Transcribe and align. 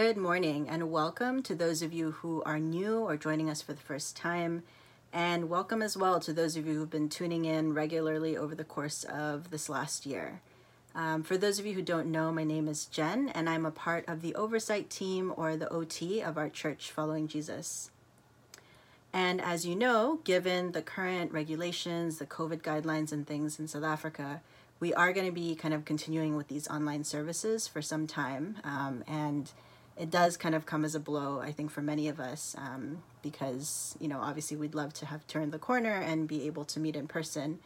Good 0.00 0.16
morning 0.16 0.68
and 0.68 0.92
welcome 0.92 1.42
to 1.42 1.56
those 1.56 1.82
of 1.82 1.92
you 1.92 2.12
who 2.12 2.40
are 2.44 2.60
new 2.60 3.00
or 3.00 3.16
joining 3.16 3.50
us 3.50 3.62
for 3.62 3.72
the 3.72 3.80
first 3.80 4.14
time. 4.14 4.62
And 5.12 5.50
welcome 5.50 5.82
as 5.82 5.96
well 5.96 6.20
to 6.20 6.32
those 6.32 6.56
of 6.56 6.68
you 6.68 6.74
who've 6.74 6.88
been 6.88 7.08
tuning 7.08 7.44
in 7.44 7.74
regularly 7.74 8.36
over 8.36 8.54
the 8.54 8.62
course 8.62 9.02
of 9.02 9.50
this 9.50 9.68
last 9.68 10.06
year. 10.06 10.40
Um, 10.94 11.24
for 11.24 11.36
those 11.36 11.58
of 11.58 11.66
you 11.66 11.74
who 11.74 11.82
don't 11.82 12.12
know, 12.12 12.30
my 12.30 12.44
name 12.44 12.68
is 12.68 12.86
Jen, 12.86 13.30
and 13.30 13.50
I'm 13.50 13.66
a 13.66 13.72
part 13.72 14.04
of 14.06 14.22
the 14.22 14.36
oversight 14.36 14.88
team 14.88 15.34
or 15.36 15.56
the 15.56 15.68
OT 15.68 16.22
of 16.22 16.38
our 16.38 16.48
church 16.48 16.92
following 16.92 17.26
Jesus. 17.26 17.90
And 19.12 19.40
as 19.40 19.66
you 19.66 19.74
know, 19.74 20.20
given 20.22 20.70
the 20.70 20.82
current 20.82 21.32
regulations, 21.32 22.18
the 22.18 22.26
COVID 22.26 22.62
guidelines, 22.62 23.10
and 23.10 23.26
things 23.26 23.58
in 23.58 23.66
South 23.66 23.82
Africa, 23.82 24.42
we 24.78 24.94
are 24.94 25.12
going 25.12 25.26
to 25.26 25.32
be 25.32 25.56
kind 25.56 25.74
of 25.74 25.84
continuing 25.84 26.36
with 26.36 26.46
these 26.46 26.68
online 26.68 27.02
services 27.02 27.66
for 27.66 27.82
some 27.82 28.06
time. 28.06 28.58
Um, 28.62 29.02
and 29.08 29.50
it 29.98 30.10
does 30.10 30.36
kind 30.36 30.54
of 30.54 30.64
come 30.64 30.84
as 30.84 30.94
a 30.94 31.00
blow, 31.00 31.40
I 31.40 31.50
think, 31.50 31.70
for 31.70 31.82
many 31.82 32.08
of 32.08 32.20
us, 32.20 32.54
um, 32.56 33.02
because, 33.20 33.96
you 34.00 34.06
know, 34.06 34.20
obviously 34.20 34.56
we'd 34.56 34.74
love 34.74 34.94
to 34.94 35.06
have 35.06 35.26
turned 35.26 35.52
the 35.52 35.58
corner 35.58 35.94
and 35.94 36.28
be 36.28 36.46
able 36.46 36.64
to 36.66 36.78
meet 36.80 36.94
in 36.94 37.08
person. 37.08 37.58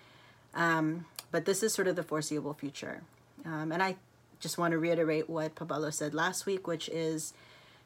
Um, 0.54 1.04
but 1.30 1.44
this 1.44 1.62
is 1.62 1.74
sort 1.74 1.88
of 1.88 1.96
the 1.96 2.02
foreseeable 2.02 2.54
future. 2.54 3.02
Um, 3.44 3.70
and 3.70 3.82
I 3.82 3.96
just 4.40 4.56
want 4.56 4.72
to 4.72 4.78
reiterate 4.78 5.28
what 5.28 5.54
Pablo 5.54 5.90
said 5.90 6.14
last 6.14 6.46
week, 6.46 6.66
which 6.66 6.88
is 6.88 7.34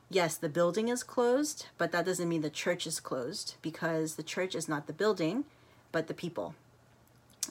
yes, 0.09 0.37
the 0.37 0.49
building 0.49 0.89
is 0.89 1.03
closed, 1.03 1.67
but 1.77 1.91
that 1.91 2.07
doesn't 2.07 2.29
mean 2.29 2.43
the 2.43 2.51
church 2.51 2.87
is 2.87 3.01
closed 3.01 3.57
because 3.63 4.15
the 4.15 4.23
church 4.23 4.55
is 4.55 4.69
not 4.69 4.87
the 4.87 4.93
building, 4.93 5.45
but 5.91 6.07
the 6.07 6.15
people. 6.15 6.55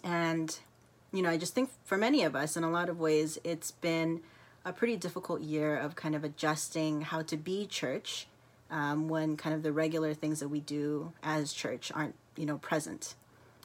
And, 0.04 0.58
you 1.12 1.22
know, 1.22 1.30
I 1.30 1.38
just 1.38 1.54
think 1.54 1.72
for 1.84 1.98
many 1.98 2.24
of 2.24 2.36
us, 2.36 2.56
in 2.56 2.64
a 2.64 2.72
lot 2.72 2.90
of 2.90 3.00
ways, 3.00 3.38
it's 3.44 3.72
been 3.72 4.22
a 4.66 4.74
pretty 4.74 4.98
difficult 4.98 5.42
year 5.42 5.78
of 5.78 5.96
kind 5.96 6.16
of 6.16 6.24
adjusting 6.24 7.02
how 7.02 7.22
to 7.22 7.38
be 7.38 7.68
church 7.68 8.28
um, 8.72 9.08
when 9.08 9.38
kind 9.38 9.56
of 9.56 9.62
the 9.62 9.72
regular 9.72 10.14
things 10.14 10.40
that 10.40 10.50
we 10.50 10.60
do 10.60 11.14
as 11.22 11.54
church 11.54 11.92
aren't, 11.94 12.16
you 12.36 12.46
know, 12.46 12.58
present. 12.58 13.14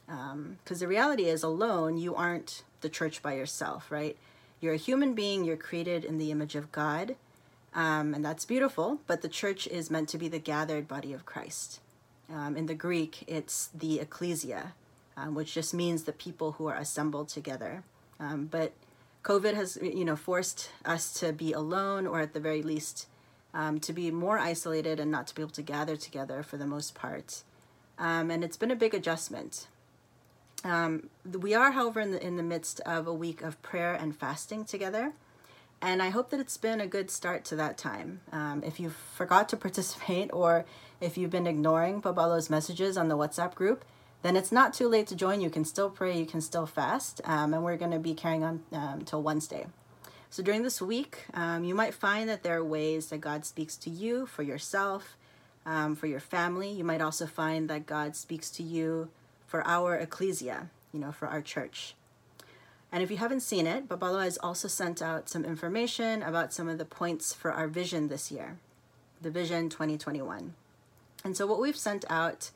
Because 0.07 0.33
um, 0.33 0.79
the 0.79 0.89
reality 0.89 1.25
is, 1.25 1.43
alone, 1.43 1.97
you 1.97 2.15
aren't 2.15 2.65
the 2.83 2.89
church 2.89 3.23
by 3.23 3.35
yourself, 3.35 3.91
right? 3.91 4.17
You're 4.61 4.75
a 4.75 4.79
human 4.79 5.15
being, 5.15 5.45
you're 5.45 5.57
created 5.57 6.05
in 6.05 6.19
the 6.19 6.31
image 6.31 6.55
of 6.55 6.71
God, 6.71 7.17
um, 7.75 8.13
and 8.15 8.25
that's 8.25 8.45
beautiful, 8.45 9.01
but 9.07 9.23
the 9.23 9.29
church 9.29 9.67
is 9.69 9.91
meant 9.91 10.09
to 10.11 10.19
be 10.19 10.29
the 10.29 10.39
gathered 10.39 10.87
body 10.87 11.13
of 11.13 11.25
Christ. 11.25 11.81
Um, 12.33 12.57
in 12.57 12.67
the 12.67 12.75
Greek, 12.75 13.25
it's 13.27 13.69
the 13.69 14.01
ecclesia, 14.01 14.75
um, 15.17 15.35
which 15.35 15.55
just 15.55 15.73
means 15.73 16.03
the 16.03 16.13
people 16.13 16.53
who 16.53 16.67
are 16.67 16.77
assembled 16.77 17.29
together. 17.29 17.85
Um, 18.19 18.47
but 18.47 18.73
COVID 19.23 19.55
has, 19.55 19.79
you 19.83 20.05
know, 20.05 20.17
forced 20.17 20.71
us 20.85 21.13
to 21.21 21.33
be 21.33 21.53
alone, 21.53 22.07
or 22.07 22.21
at 22.21 22.33
the 22.33 22.41
very 22.41 22.63
least, 22.63 23.07
um, 23.53 23.79
to 23.81 23.93
be 23.93 24.11
more 24.11 24.39
isolated 24.39 24.99
and 24.99 25.11
not 25.11 25.27
to 25.27 25.35
be 25.35 25.43
able 25.43 25.53
to 25.53 25.63
gather 25.63 25.97
together 25.97 26.43
for 26.43 26.57
the 26.57 26.67
most 26.67 26.95
part. 26.95 27.43
Um, 27.99 28.31
and 28.31 28.43
it's 28.43 28.57
been 28.57 28.71
a 28.71 28.77
big 28.77 28.95
adjustment. 28.95 29.67
Um, 30.65 31.11
we 31.25 31.55
are, 31.55 31.73
however, 31.73 32.01
in 32.01 32.13
the, 32.13 32.27
in 32.27 32.37
the 32.37 32.43
midst 32.43 32.81
of 32.81 33.07
a 33.07 33.15
week 33.15 33.43
of 33.43 33.61
prayer 33.63 33.95
and 33.95 34.17
fasting 34.17 34.65
together. 34.65 35.13
And 35.83 36.03
I 36.03 36.11
hope 36.11 36.31
that 36.31 36.41
it's 36.41 36.59
been 36.59 36.81
a 36.81 36.87
good 36.87 37.11
start 37.11 37.45
to 37.47 37.57
that 37.57 37.79
time. 37.79 38.21
Um, 38.33 38.63
if 38.65 38.79
you 38.79 38.91
forgot 38.91 39.49
to 39.51 39.57
participate 39.59 40.31
or 40.33 40.65
if 41.01 41.17
you've 41.17 41.31
been 41.31 41.47
ignoring 41.47 42.03
Pabalo's 42.03 42.51
messages 42.51 42.97
on 42.97 43.09
the 43.09 43.17
WhatsApp 43.17 43.55
group, 43.55 43.85
then 44.23 44.37
it's 44.37 44.53
not 44.53 44.75
too 44.75 44.89
late 44.89 45.07
to 45.09 45.17
join. 45.17 45.41
You 45.41 45.51
can 45.51 45.65
still 45.65 45.91
pray, 45.91 46.19
you 46.19 46.27
can 46.27 46.41
still 46.41 46.67
fast, 46.67 47.21
um, 47.25 47.55
and 47.55 47.65
we're 47.65 47.77
going 47.77 47.91
to 47.91 47.99
be 47.99 48.15
carrying 48.15 48.45
on 48.45 48.63
until 48.71 49.21
um, 49.21 49.25
Wednesday. 49.25 49.67
So 50.29 50.43
during 50.43 50.63
this 50.63 50.81
week, 50.81 51.25
um, 51.35 51.65
you 51.65 51.75
might 51.75 51.95
find 51.95 52.29
that 52.29 52.43
there 52.43 52.59
are 52.59 52.65
ways 52.65 53.09
that 53.09 53.19
God 53.19 53.45
speaks 53.45 53.77
to 53.79 53.91
you 53.91 54.27
for 54.27 54.43
yourself, 54.43 55.17
um, 55.67 55.97
for 55.97 56.07
your 56.07 56.21
family. 56.21 56.71
You 56.71 56.85
might 56.85 57.01
also 57.01 57.27
find 57.27 57.69
that 57.69 57.87
God 57.87 58.15
speaks 58.15 58.51
to 58.51 58.63
you 58.63 59.09
for 59.47 59.67
our 59.67 59.97
ecclesia, 59.97 60.69
you 60.93 61.01
know, 61.01 61.11
for 61.11 61.27
our 61.27 61.41
church. 61.41 61.95
And 62.93 63.03
if 63.03 63.11
you 63.11 63.17
haven't 63.17 63.41
seen 63.41 63.67
it, 63.67 63.89
Babalo 63.89 64.23
has 64.23 64.39
also 64.39 64.69
sent 64.69 65.01
out 65.01 65.29
some 65.29 65.45
information 65.45 66.23
about 66.23 66.53
some 66.53 66.69
of 66.69 66.79
the 66.79 66.85
points 66.85 67.33
for 67.33 67.53
our 67.53 67.69
vision 67.69 68.09
this 68.09 68.31
year, 68.31 68.59
the 69.21 69.31
Vision 69.31 69.69
2021. 69.69 70.55
And 71.25 71.37
so 71.37 71.47
what 71.47 71.61
we've 71.61 71.77
sent 71.77 72.05
out 72.11 72.51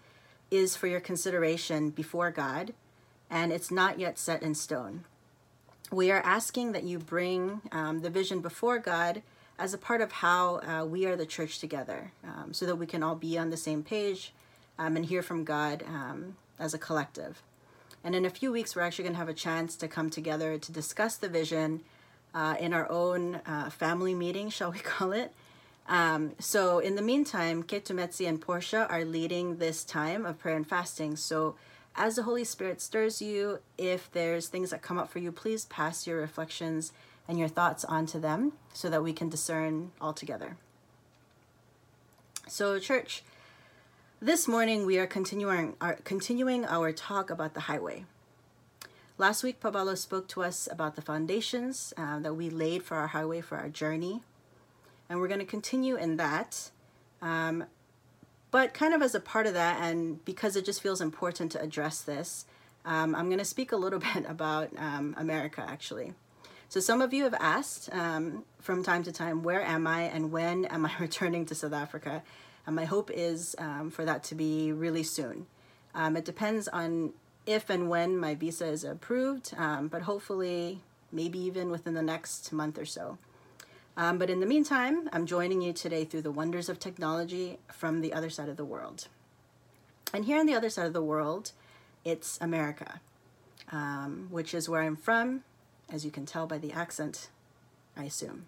is 0.54 0.76
for 0.76 0.86
your 0.86 1.00
consideration 1.00 1.90
before 1.90 2.30
God, 2.30 2.72
and 3.28 3.52
it's 3.52 3.70
not 3.70 3.98
yet 3.98 4.18
set 4.18 4.42
in 4.42 4.54
stone. 4.54 5.04
We 5.90 6.10
are 6.10 6.20
asking 6.20 6.72
that 6.72 6.84
you 6.84 6.98
bring 6.98 7.60
um, 7.72 8.00
the 8.00 8.10
vision 8.10 8.40
before 8.40 8.78
God 8.78 9.22
as 9.58 9.74
a 9.74 9.78
part 9.78 10.00
of 10.00 10.12
how 10.12 10.60
uh, 10.60 10.84
we 10.84 11.06
are 11.06 11.16
the 11.16 11.26
church 11.26 11.58
together, 11.58 12.12
um, 12.24 12.52
so 12.52 12.66
that 12.66 12.76
we 12.76 12.86
can 12.86 13.02
all 13.02 13.16
be 13.16 13.36
on 13.36 13.50
the 13.50 13.56
same 13.56 13.82
page 13.82 14.32
um, 14.78 14.96
and 14.96 15.06
hear 15.06 15.22
from 15.22 15.44
God 15.44 15.82
um, 15.86 16.36
as 16.58 16.72
a 16.72 16.78
collective. 16.78 17.42
And 18.04 18.14
in 18.14 18.24
a 18.24 18.30
few 18.30 18.52
weeks, 18.52 18.76
we're 18.76 18.82
actually 18.82 19.04
going 19.04 19.14
to 19.14 19.18
have 19.18 19.28
a 19.28 19.34
chance 19.34 19.76
to 19.76 19.88
come 19.88 20.10
together 20.10 20.58
to 20.58 20.72
discuss 20.72 21.16
the 21.16 21.28
vision 21.28 21.80
uh, 22.34 22.56
in 22.60 22.72
our 22.72 22.90
own 22.90 23.36
uh, 23.46 23.70
family 23.70 24.14
meeting, 24.14 24.50
shall 24.50 24.70
we 24.70 24.78
call 24.94 25.12
it. 25.12 25.32
Um, 25.86 26.32
so, 26.38 26.78
in 26.78 26.96
the 26.96 27.02
meantime, 27.02 27.62
Keitumetse 27.62 28.26
and 28.26 28.40
Portia 28.40 28.86
are 28.88 29.04
leading 29.04 29.58
this 29.58 29.84
time 29.84 30.24
of 30.24 30.38
prayer 30.38 30.56
and 30.56 30.66
fasting. 30.66 31.16
So, 31.16 31.56
as 31.94 32.16
the 32.16 32.22
Holy 32.22 32.44
Spirit 32.44 32.80
stirs 32.80 33.20
you, 33.20 33.60
if 33.76 34.10
there's 34.10 34.48
things 34.48 34.70
that 34.70 34.82
come 34.82 34.98
up 34.98 35.10
for 35.10 35.18
you, 35.18 35.30
please 35.30 35.66
pass 35.66 36.06
your 36.06 36.20
reflections 36.20 36.92
and 37.28 37.38
your 37.38 37.48
thoughts 37.48 37.84
on 37.84 38.06
to 38.06 38.18
them 38.18 38.52
so 38.72 38.88
that 38.90 39.02
we 39.02 39.12
can 39.12 39.28
discern 39.28 39.92
all 40.00 40.12
together. 40.12 40.56
So, 42.48 42.78
church, 42.78 43.22
this 44.20 44.48
morning 44.48 44.86
we 44.86 44.98
are 44.98 45.06
continuing 45.06 45.76
our, 45.80 45.96
continuing 45.96 46.64
our 46.64 46.92
talk 46.92 47.30
about 47.30 47.54
the 47.54 47.60
highway. 47.60 48.04
Last 49.16 49.42
week, 49.44 49.60
Pablo 49.60 49.94
spoke 49.94 50.28
to 50.28 50.42
us 50.42 50.68
about 50.70 50.96
the 50.96 51.02
foundations 51.02 51.94
uh, 51.96 52.18
that 52.18 52.34
we 52.34 52.50
laid 52.50 52.82
for 52.82 52.96
our 52.96 53.08
highway 53.08 53.40
for 53.40 53.56
our 53.56 53.68
journey, 53.68 54.22
and 55.08 55.20
we're 55.20 55.28
going 55.28 55.40
to 55.40 55.46
continue 55.46 55.96
in 55.96 56.16
that. 56.16 56.70
Um, 57.20 57.64
but 58.50 58.72
kind 58.72 58.94
of 58.94 59.02
as 59.02 59.14
a 59.14 59.20
part 59.20 59.46
of 59.46 59.54
that, 59.54 59.80
and 59.82 60.24
because 60.24 60.54
it 60.54 60.64
just 60.64 60.80
feels 60.80 61.00
important 61.00 61.50
to 61.52 61.60
address 61.60 62.00
this, 62.00 62.46
um, 62.84 63.14
I'm 63.14 63.26
going 63.26 63.38
to 63.38 63.44
speak 63.44 63.72
a 63.72 63.76
little 63.76 63.98
bit 64.14 64.24
about 64.28 64.70
um, 64.78 65.14
America 65.18 65.64
actually. 65.66 66.14
So, 66.68 66.80
some 66.80 67.00
of 67.00 67.12
you 67.12 67.24
have 67.24 67.34
asked 67.34 67.92
um, 67.92 68.44
from 68.60 68.82
time 68.82 69.02
to 69.04 69.12
time, 69.12 69.42
where 69.42 69.62
am 69.62 69.86
I 69.86 70.02
and 70.02 70.32
when 70.32 70.64
am 70.66 70.86
I 70.86 70.92
returning 71.00 71.46
to 71.46 71.54
South 71.54 71.72
Africa? 71.72 72.22
And 72.66 72.74
my 72.74 72.84
hope 72.84 73.10
is 73.12 73.54
um, 73.58 73.90
for 73.90 74.04
that 74.04 74.24
to 74.24 74.34
be 74.34 74.72
really 74.72 75.02
soon. 75.02 75.46
Um, 75.94 76.16
it 76.16 76.24
depends 76.24 76.66
on 76.68 77.12
if 77.46 77.68
and 77.68 77.90
when 77.90 78.18
my 78.18 78.34
visa 78.34 78.66
is 78.66 78.84
approved, 78.84 79.52
but 79.56 80.02
hopefully, 80.02 80.80
maybe 81.12 81.38
even 81.38 81.70
within 81.70 81.94
the 81.94 82.02
next 82.02 82.52
month 82.52 82.78
or 82.78 82.86
so. 82.86 83.18
Um, 83.96 84.18
but 84.18 84.28
in 84.28 84.40
the 84.40 84.46
meantime, 84.46 85.08
I'm 85.12 85.26
joining 85.26 85.62
you 85.62 85.72
today 85.72 86.04
through 86.04 86.22
the 86.22 86.30
wonders 86.30 86.68
of 86.68 86.78
technology 86.78 87.58
from 87.72 88.00
the 88.00 88.12
other 88.12 88.30
side 88.30 88.48
of 88.48 88.56
the 88.56 88.64
world. 88.64 89.08
And 90.12 90.24
here 90.24 90.38
on 90.38 90.46
the 90.46 90.54
other 90.54 90.70
side 90.70 90.86
of 90.86 90.92
the 90.92 91.02
world, 91.02 91.52
it's 92.04 92.38
America, 92.40 93.00
um, 93.70 94.28
which 94.30 94.52
is 94.52 94.68
where 94.68 94.82
I'm 94.82 94.96
from, 94.96 95.44
as 95.90 96.04
you 96.04 96.10
can 96.10 96.26
tell 96.26 96.46
by 96.46 96.58
the 96.58 96.72
accent, 96.72 97.28
I 97.96 98.04
assume. 98.04 98.46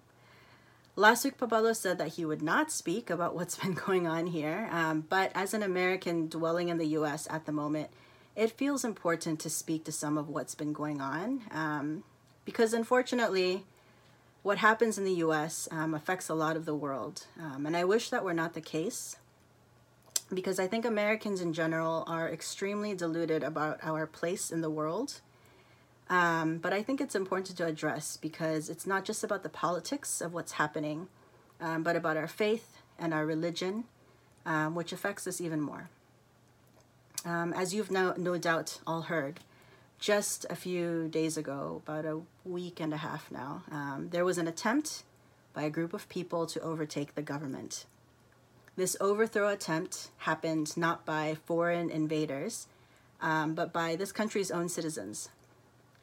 Last 0.98 1.24
week, 1.24 1.36
Pablo 1.36 1.72
said 1.74 1.98
that 1.98 2.14
he 2.14 2.24
would 2.24 2.42
not 2.42 2.72
speak 2.72 3.10
about 3.10 3.34
what's 3.34 3.56
been 3.62 3.74
going 3.74 4.06
on 4.06 4.28
here, 4.28 4.68
um, 4.72 5.04
but 5.08 5.30
as 5.34 5.54
an 5.54 5.62
American 5.62 6.28
dwelling 6.28 6.70
in 6.70 6.78
the 6.78 6.86
US 6.88 7.28
at 7.30 7.46
the 7.46 7.52
moment, 7.52 7.90
it 8.34 8.50
feels 8.50 8.84
important 8.84 9.40
to 9.40 9.50
speak 9.50 9.84
to 9.84 9.92
some 9.92 10.18
of 10.18 10.28
what's 10.28 10.54
been 10.54 10.72
going 10.72 11.00
on 11.00 11.42
um, 11.52 12.04
because 12.44 12.72
unfortunately, 12.72 13.64
what 14.46 14.58
happens 14.58 14.96
in 14.96 15.04
the 15.04 15.14
US 15.26 15.68
um, 15.70 15.92
affects 15.94 16.28
a 16.28 16.34
lot 16.34 16.56
of 16.56 16.64
the 16.64 16.74
world. 16.74 17.26
Um, 17.40 17.66
and 17.66 17.76
I 17.76 17.84
wish 17.84 18.10
that 18.10 18.24
were 18.24 18.34
not 18.34 18.54
the 18.54 18.60
case 18.60 19.16
because 20.32 20.58
I 20.58 20.66
think 20.66 20.84
Americans 20.84 21.40
in 21.40 21.52
general 21.52 22.04
are 22.06 22.28
extremely 22.28 22.94
deluded 22.94 23.42
about 23.42 23.78
our 23.82 24.06
place 24.06 24.50
in 24.50 24.60
the 24.60 24.70
world 24.70 25.20
um, 26.08 26.58
but 26.58 26.72
I 26.72 26.82
think 26.82 27.00
it's 27.00 27.14
important 27.14 27.56
to 27.58 27.66
address 27.66 28.16
because 28.16 28.70
it's 28.70 28.86
not 28.86 29.04
just 29.04 29.24
about 29.24 29.42
the 29.42 29.48
politics 29.48 30.20
of 30.20 30.32
what's 30.32 30.52
happening, 30.52 31.08
um, 31.60 31.82
but 31.82 31.96
about 31.96 32.16
our 32.16 32.28
faith 32.28 32.78
and 32.98 33.12
our 33.12 33.26
religion, 33.26 33.84
um, 34.44 34.74
which 34.74 34.92
affects 34.92 35.26
us 35.26 35.40
even 35.40 35.60
more. 35.60 35.90
Um, 37.24 37.52
as 37.52 37.74
you've 37.74 37.90
no, 37.90 38.14
no 38.16 38.38
doubt 38.38 38.78
all 38.86 39.02
heard, 39.02 39.40
just 39.98 40.46
a 40.50 40.56
few 40.56 41.08
days 41.08 41.36
ago, 41.36 41.82
about 41.84 42.04
a 42.04 42.20
week 42.44 42.80
and 42.80 42.92
a 42.92 42.98
half 42.98 43.30
now, 43.30 43.62
um, 43.70 44.08
there 44.10 44.24
was 44.24 44.38
an 44.38 44.46
attempt 44.46 45.04
by 45.52 45.62
a 45.62 45.70
group 45.70 45.94
of 45.94 46.08
people 46.08 46.46
to 46.46 46.60
overtake 46.60 47.14
the 47.14 47.22
government. 47.22 47.86
This 48.76 48.96
overthrow 49.00 49.48
attempt 49.48 50.10
happened 50.18 50.76
not 50.76 51.06
by 51.06 51.36
foreign 51.46 51.88
invaders, 51.90 52.66
um, 53.22 53.54
but 53.54 53.72
by 53.72 53.96
this 53.96 54.12
country's 54.12 54.50
own 54.50 54.68
citizens 54.68 55.30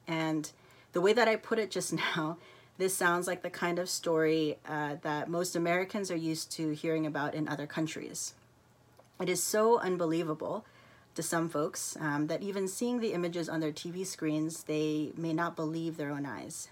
and 0.07 0.51
the 0.91 1.01
way 1.01 1.13
that 1.13 1.27
I 1.27 1.35
put 1.35 1.59
it 1.59 1.71
just 1.71 1.93
now, 2.15 2.37
this 2.77 2.95
sounds 2.95 3.27
like 3.27 3.43
the 3.43 3.49
kind 3.49 3.79
of 3.79 3.89
story 3.89 4.57
uh, 4.67 4.95
that 5.01 5.29
most 5.29 5.55
Americans 5.55 6.09
are 6.09 6.15
used 6.17 6.51
to 6.53 6.71
hearing 6.71 7.05
about 7.05 7.35
in 7.35 7.47
other 7.47 7.67
countries. 7.67 8.33
It 9.21 9.29
is 9.29 9.43
so 9.43 9.79
unbelievable 9.79 10.65
to 11.15 11.23
some 11.23 11.49
folks 11.49 11.95
um, 11.99 12.27
that 12.27 12.41
even 12.41 12.67
seeing 12.67 12.99
the 12.99 13.13
images 13.13 13.49
on 13.49 13.59
their 13.59 13.71
TV 13.71 14.05
screens, 14.05 14.63
they 14.63 15.11
may 15.15 15.33
not 15.33 15.55
believe 15.55 15.97
their 15.97 16.11
own 16.11 16.25
eyes. 16.25 16.69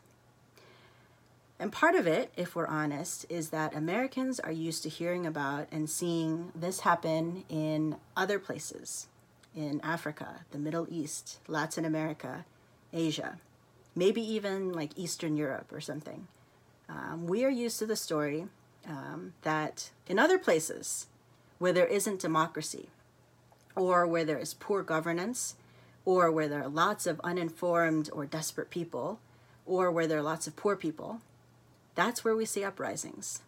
And 1.59 1.71
part 1.71 1.93
of 1.93 2.07
it, 2.07 2.31
if 2.35 2.55
we're 2.55 2.65
honest, 2.65 3.25
is 3.29 3.51
that 3.51 3.75
Americans 3.75 4.39
are 4.39 4.51
used 4.51 4.81
to 4.81 4.89
hearing 4.89 5.27
about 5.27 5.67
and 5.71 5.87
seeing 5.87 6.51
this 6.55 6.79
happen 6.79 7.43
in 7.49 7.97
other 8.17 8.39
places 8.39 9.07
in 9.55 9.79
Africa, 9.81 10.45
the 10.49 10.57
Middle 10.57 10.87
East, 10.89 11.37
Latin 11.47 11.85
America, 11.85 12.45
Asia, 12.91 13.37
maybe 13.95 14.21
even 14.21 14.73
like 14.73 14.97
Eastern 14.97 15.37
Europe 15.37 15.71
or 15.71 15.81
something. 15.81 16.27
Um, 16.89 17.27
we 17.27 17.45
are 17.45 17.49
used 17.49 17.77
to 17.79 17.85
the 17.85 17.95
story 17.95 18.47
um, 18.87 19.33
that 19.43 19.91
in 20.07 20.17
other 20.17 20.39
places 20.39 21.07
where 21.59 21.73
there 21.73 21.85
isn't 21.85 22.19
democracy, 22.19 22.89
or 23.75 24.05
where 24.07 24.25
there 24.25 24.37
is 24.37 24.53
poor 24.53 24.83
governance, 24.83 25.55
or 26.05 26.31
where 26.31 26.47
there 26.47 26.63
are 26.63 26.69
lots 26.69 27.05
of 27.05 27.21
uninformed 27.23 28.09
or 28.11 28.25
desperate 28.25 28.69
people, 28.69 29.19
or 29.65 29.91
where 29.91 30.07
there 30.07 30.19
are 30.19 30.23
lots 30.23 30.47
of 30.47 30.55
poor 30.55 30.75
people, 30.75 31.21
that's 31.95 32.23
where 32.23 32.35
we 32.35 32.45
see 32.45 32.63
uprisings. 32.63 33.41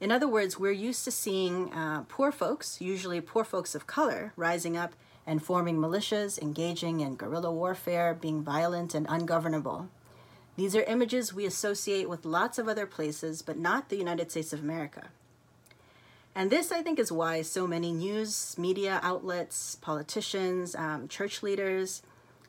In 0.00 0.10
other 0.10 0.28
words, 0.28 0.58
we're 0.58 0.72
used 0.72 1.04
to 1.04 1.10
seeing 1.10 1.72
uh, 1.72 2.04
poor 2.08 2.32
folks, 2.32 2.80
usually 2.80 3.20
poor 3.20 3.44
folks 3.44 3.74
of 3.74 3.86
color, 3.86 4.32
rising 4.36 4.76
up 4.76 4.94
and 5.26 5.42
forming 5.42 5.76
militias, 5.76 6.40
engaging 6.40 7.00
in 7.00 7.16
guerrilla 7.16 7.52
warfare, 7.52 8.14
being 8.14 8.42
violent 8.42 8.94
and 8.94 9.06
ungovernable. 9.08 9.88
These 10.56 10.74
are 10.74 10.82
images 10.82 11.34
we 11.34 11.46
associate 11.46 12.08
with 12.08 12.24
lots 12.24 12.58
of 12.58 12.66
other 12.66 12.86
places, 12.86 13.42
but 13.42 13.58
not 13.58 13.88
the 13.88 13.96
United 13.96 14.30
States 14.30 14.52
of 14.52 14.60
America. 14.60 15.08
And 16.34 16.50
this, 16.50 16.70
I 16.70 16.82
think, 16.82 16.98
is 16.98 17.10
why 17.10 17.42
so 17.42 17.66
many 17.66 17.92
news, 17.92 18.56
media 18.56 19.00
outlets, 19.02 19.76
politicians, 19.76 20.74
um, 20.76 21.08
church 21.08 21.42
leaders, 21.42 22.02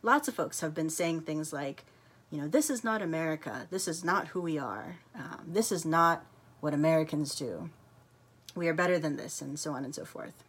lots 0.04 0.28
of 0.28 0.36
folks 0.36 0.62
have 0.62 0.74
been 0.74 0.90
saying 0.90 1.22
things 1.22 1.52
like, 1.52 1.84
you 2.30 2.40
know, 2.40 2.48
this 2.48 2.70
is 2.70 2.84
not 2.84 3.02
America. 3.02 3.68
This 3.70 3.88
is 3.88 4.04
not 4.04 4.30
who 4.30 4.42
we 4.42 4.58
are. 4.58 4.98
Um, 5.16 5.46
this 5.48 5.72
is 5.72 5.84
not 5.84 6.24
what 6.62 6.74
Americans 6.74 7.36
do. 7.36 7.70
We 8.56 8.68
are 8.68 8.74
better 8.74 9.00
than 9.00 9.18
this, 9.18 9.42
and 9.42 9.60
so 9.60 9.74
on 9.74 9.84
and 9.84 9.96
so 9.96 10.06
forth. 10.06 10.44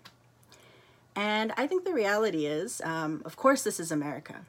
And 1.14 1.52
I 1.56 1.67
think 1.67 1.84
the 1.84 1.93
reality 1.93 2.46
is, 2.46 2.81
um, 2.84 3.23
of 3.25 3.37
course, 3.37 3.62
this 3.62 3.81
is 3.81 3.90
America. 3.90 4.44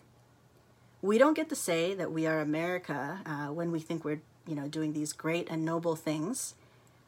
We 1.02 1.18
don't 1.18 1.34
get 1.34 1.50
to 1.50 1.56
say 1.56 1.94
that 1.96 2.12
we 2.12 2.26
are 2.26 2.40
America 2.40 3.20
uh, 3.26 3.48
when 3.48 3.72
we 3.72 3.80
think 3.80 4.06
we're, 4.06 4.22
you 4.48 4.56
know, 4.56 4.68
doing 4.68 4.94
these 4.94 5.12
great 5.14 5.50
and 5.50 5.66
noble 5.66 5.96
things. 5.96 6.56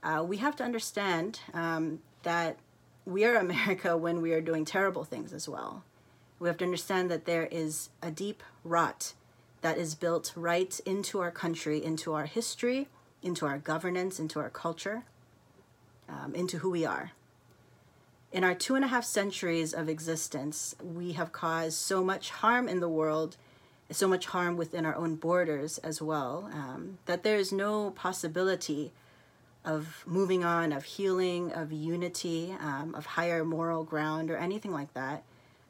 Uh, 0.05 0.23
we 0.23 0.37
have 0.37 0.55
to 0.55 0.63
understand 0.63 1.39
um, 1.55 1.99
that 2.21 2.57
we 3.05 3.25
are 3.25 3.35
America 3.35 3.97
when 4.05 4.21
we 4.21 4.31
are 4.33 4.41
doing 4.41 4.63
terrible 4.63 5.03
things 5.03 5.33
as 5.33 5.49
well. 5.49 5.83
We 6.39 6.47
have 6.47 6.57
to 6.57 6.65
understand 6.65 7.09
that 7.09 7.25
there 7.25 7.47
is 7.47 7.89
a 8.03 8.11
deep 8.11 8.43
rot 8.63 9.13
that 9.61 9.79
is 9.79 9.95
built 9.95 10.31
right 10.35 10.79
into 10.85 11.21
our 11.21 11.31
country, 11.31 11.83
into 11.83 12.13
our 12.13 12.25
history, 12.25 12.87
into 13.23 13.47
our 13.47 13.57
governance, 13.57 14.19
into 14.19 14.39
our 14.39 14.51
culture, 14.51 15.03
um, 16.07 16.35
into 16.35 16.59
who 16.59 16.69
we 16.69 16.85
are. 16.85 17.13
In 18.31 18.43
our 18.43 18.53
two 18.53 18.75
and 18.75 18.85
a 18.85 18.89
half 18.89 19.05
centuries 19.05 19.73
of 19.73 19.89
existence, 19.89 20.75
we 20.83 21.13
have 21.13 21.31
caused 21.31 21.77
so 21.77 22.03
much 22.03 22.29
harm 22.29 22.67
in 22.67 22.79
the 22.79 22.89
world, 22.89 23.37
so 23.89 24.07
much 24.07 24.27
harm 24.27 24.55
within 24.55 24.85
our 24.85 24.95
own 24.95 25.15
borders 25.15 25.79
as 25.79 25.99
well, 25.99 26.49
um, 26.53 26.99
that 27.05 27.23
there 27.23 27.37
is 27.37 27.51
no 27.51 27.91
possibility 27.91 28.91
of 29.65 30.03
moving 30.05 30.43
on, 30.43 30.71
of 30.71 30.83
healing, 30.83 31.51
of 31.51 31.71
unity, 31.71 32.55
um, 32.59 32.93
of 32.95 33.05
higher 33.05 33.43
moral 33.43 33.83
ground, 33.83 34.31
or 34.31 34.37
anything 34.37 34.71
like 34.71 34.93
that 34.93 35.23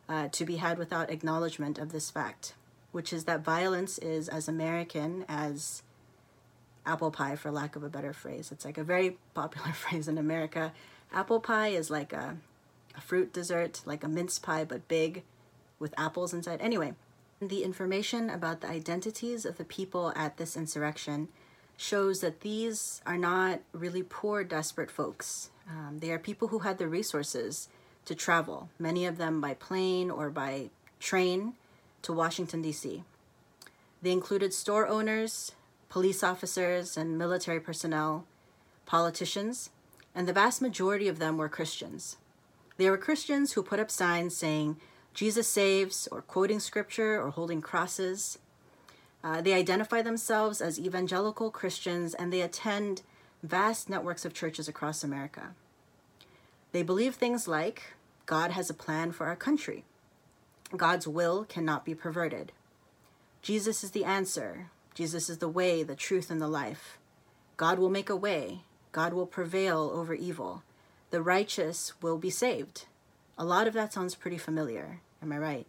uh, 0.08 0.28
to 0.30 0.46
be 0.46 0.58
had 0.58 0.78
without 0.78 1.10
acknowledgement 1.10 1.78
of 1.80 1.92
this 1.92 2.12
fact, 2.12 2.54
which 2.92 3.12
is 3.12 3.24
that 3.24 3.42
violence 3.42 3.98
is 3.98 4.30
as 4.30 4.48
American 4.48 5.26
as 5.28 5.82
apple 6.86 7.10
pie, 7.10 7.36
for 7.36 7.50
lack 7.50 7.76
of 7.76 7.84
a 7.84 7.90
better 7.90 8.14
phrase. 8.14 8.52
It's 8.52 8.66
like 8.66 8.78
a 8.78 8.84
very 8.84 9.18
popular 9.34 9.72
phrase 9.74 10.08
in 10.08 10.18
America. 10.18 10.74
Apple 11.12 11.40
pie 11.40 11.70
is 11.70 11.90
like 11.90 12.14
a 12.14 12.38
a 12.98 13.02
fruit 13.02 13.34
dessert, 13.34 13.82
like 13.86 14.04
a 14.04 14.08
mince 14.08 14.40
pie, 14.40 14.64
but 14.64 14.88
big 14.88 15.24
with 15.80 15.94
apples 15.98 16.34
inside. 16.34 16.62
Anyway, 16.62 16.94
the 17.42 17.64
information 17.64 18.30
about 18.30 18.62
the 18.62 18.70
identities 18.70 19.46
of 19.46 19.58
the 19.58 19.66
people 19.66 20.14
at 20.16 20.38
this 20.38 20.56
insurrection 20.56 21.28
shows 21.78 22.22
that 22.22 22.42
these 22.42 23.02
are 23.06 23.18
not 23.18 23.60
really 23.72 24.04
poor, 24.04 24.44
desperate 24.44 24.92
folks. 24.92 25.50
Um, 25.70 26.00
they 26.00 26.12
are 26.12 26.20
people 26.20 26.50
who 26.50 26.60
had 26.60 26.78
the 26.78 26.88
resources 26.88 27.70
to 28.06 28.16
travel, 28.16 28.70
many 28.78 29.06
of 29.06 29.18
them 29.18 29.42
by 29.42 29.56
plane 29.56 30.12
or 30.12 30.30
by 30.30 30.70
train 31.00 31.54
to 32.04 32.14
Washington, 32.14 32.62
D.C. 32.62 33.04
They 34.02 34.12
included 34.12 34.54
store 34.54 34.88
owners, 34.88 35.52
police 35.90 36.24
officers, 36.24 36.98
and 36.98 37.18
military 37.18 37.60
personnel, 37.60 38.26
politicians, 38.86 39.72
and 40.14 40.28
the 40.28 40.34
vast 40.34 40.62
majority 40.62 41.08
of 41.08 41.20
them 41.20 41.38
were 41.38 41.50
Christians. 41.50 42.18
They 42.78 42.90
were 42.90 42.98
Christians 42.98 43.54
who 43.54 43.64
put 43.64 43.80
up 43.80 43.90
signs 43.90 44.36
saying, 44.36 44.78
Jesus 45.14 45.48
saves, 45.48 46.08
or 46.12 46.22
quoting 46.22 46.60
scripture, 46.60 47.22
or 47.22 47.32
holding 47.32 47.62
crosses. 47.62 48.38
Uh, 49.26 49.42
they 49.42 49.54
identify 49.54 50.04
themselves 50.04 50.62
as 50.62 50.80
evangelical 50.80 51.50
Christians 51.50 52.14
and 52.14 52.32
they 52.32 52.42
attend 52.42 53.02
vast 53.42 53.90
networks 53.90 54.24
of 54.24 54.36
churches 54.36 54.68
across 54.68 55.04
America. 55.04 55.56
They 56.72 56.84
believe 56.84 57.16
things 57.16 57.48
like 57.48 57.96
God 58.28 58.52
has 58.52 58.70
a 58.70 58.76
plan 58.76 59.12
for 59.12 59.26
our 59.26 59.36
country, 59.36 59.84
God's 60.78 61.08
will 61.08 61.44
cannot 61.46 61.84
be 61.86 61.96
perverted, 61.96 62.52
Jesus 63.42 63.84
is 63.84 63.92
the 63.92 64.06
answer, 64.06 64.70
Jesus 64.94 65.28
is 65.30 65.40
the 65.40 65.50
way, 65.50 65.82
the 65.82 65.96
truth, 65.96 66.30
and 66.30 66.40
the 66.40 66.48
life. 66.48 67.00
God 67.58 67.80
will 67.80 67.90
make 67.90 68.12
a 68.12 68.16
way, 68.16 68.60
God 68.92 69.12
will 69.14 69.26
prevail 69.26 69.90
over 69.92 70.14
evil 70.14 70.62
the 71.16 71.22
righteous 71.22 71.94
will 72.02 72.18
be 72.18 72.30
saved. 72.30 72.86
A 73.38 73.46
lot 73.46 73.68
of 73.68 73.74
that 73.74 73.94
sounds 73.94 74.16
pretty 74.16 74.38
familiar. 74.38 75.00
Am 75.22 75.32
I 75.32 75.38
right? 75.38 75.68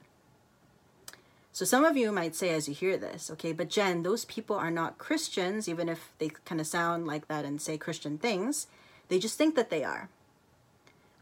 So 1.56 1.64
some 1.64 1.86
of 1.86 1.96
you 1.96 2.12
might 2.12 2.34
say 2.34 2.50
as 2.50 2.68
you 2.68 2.74
hear 2.74 2.98
this, 2.98 3.30
okay, 3.30 3.50
but 3.52 3.70
Jen, 3.70 4.02
those 4.02 4.26
people 4.26 4.56
are 4.56 4.70
not 4.70 4.98
Christians, 4.98 5.70
even 5.70 5.88
if 5.88 6.12
they 6.18 6.28
kind 6.44 6.60
of 6.60 6.66
sound 6.66 7.06
like 7.06 7.28
that 7.28 7.46
and 7.46 7.62
say 7.62 7.78
Christian 7.78 8.18
things. 8.18 8.66
They 9.08 9.18
just 9.18 9.38
think 9.38 9.54
that 9.54 9.70
they 9.70 9.82
are. 9.82 10.10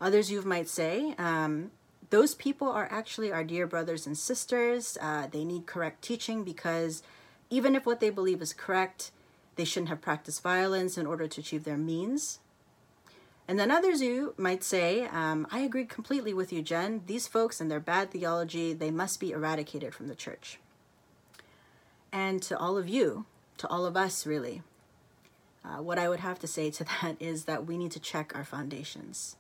Others 0.00 0.32
you 0.32 0.42
might 0.42 0.68
say, 0.68 1.14
um, 1.18 1.70
those 2.10 2.34
people 2.34 2.68
are 2.68 2.88
actually 2.90 3.30
our 3.30 3.44
dear 3.44 3.68
brothers 3.68 4.08
and 4.08 4.18
sisters. 4.18 4.98
Uh, 5.00 5.28
they 5.30 5.44
need 5.44 5.66
correct 5.66 6.02
teaching 6.02 6.42
because 6.42 7.04
even 7.48 7.76
if 7.76 7.86
what 7.86 8.00
they 8.00 8.10
believe 8.10 8.42
is 8.42 8.52
correct, 8.52 9.12
they 9.54 9.64
shouldn't 9.64 9.88
have 9.88 10.00
practiced 10.00 10.42
violence 10.42 10.98
in 10.98 11.06
order 11.06 11.28
to 11.28 11.42
achieve 11.42 11.62
their 11.62 11.76
means. 11.76 12.40
And 13.46 13.58
then 13.58 13.70
others 13.70 14.00
you 14.00 14.34
might 14.38 14.64
say, 14.64 15.04
um, 15.04 15.46
I 15.50 15.60
agree 15.60 15.84
completely 15.84 16.32
with 16.32 16.52
you, 16.52 16.62
Jen. 16.62 17.02
These 17.06 17.26
folks 17.26 17.60
and 17.60 17.70
their 17.70 17.80
bad 17.80 18.10
theology, 18.10 18.72
they 18.72 18.90
must 18.90 19.20
be 19.20 19.32
eradicated 19.32 19.94
from 19.94 20.08
the 20.08 20.14
church. 20.14 20.58
And 22.10 22.40
to 22.42 22.58
all 22.58 22.78
of 22.78 22.88
you, 22.88 23.26
to 23.58 23.68
all 23.68 23.84
of 23.84 23.96
us, 23.96 24.24
really, 24.24 24.62
uh, 25.64 25.82
what 25.82 25.98
I 25.98 26.08
would 26.08 26.20
have 26.20 26.38
to 26.40 26.46
say 26.46 26.70
to 26.70 26.84
that 27.02 27.16
is 27.20 27.44
that 27.44 27.66
we 27.66 27.76
need 27.76 27.92
to 27.92 28.00
check 28.00 28.34
our 28.34 28.44
foundations. 28.44 29.36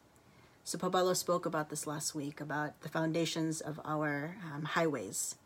So 0.64 0.78
Pablo 0.78 1.12
spoke 1.14 1.46
about 1.46 1.68
this 1.68 1.86
last 1.86 2.14
week 2.14 2.40
about 2.40 2.80
the 2.80 2.88
foundations 2.88 3.60
of 3.60 3.80
our 3.84 4.36
um, 4.52 4.64
highways. 4.64 5.36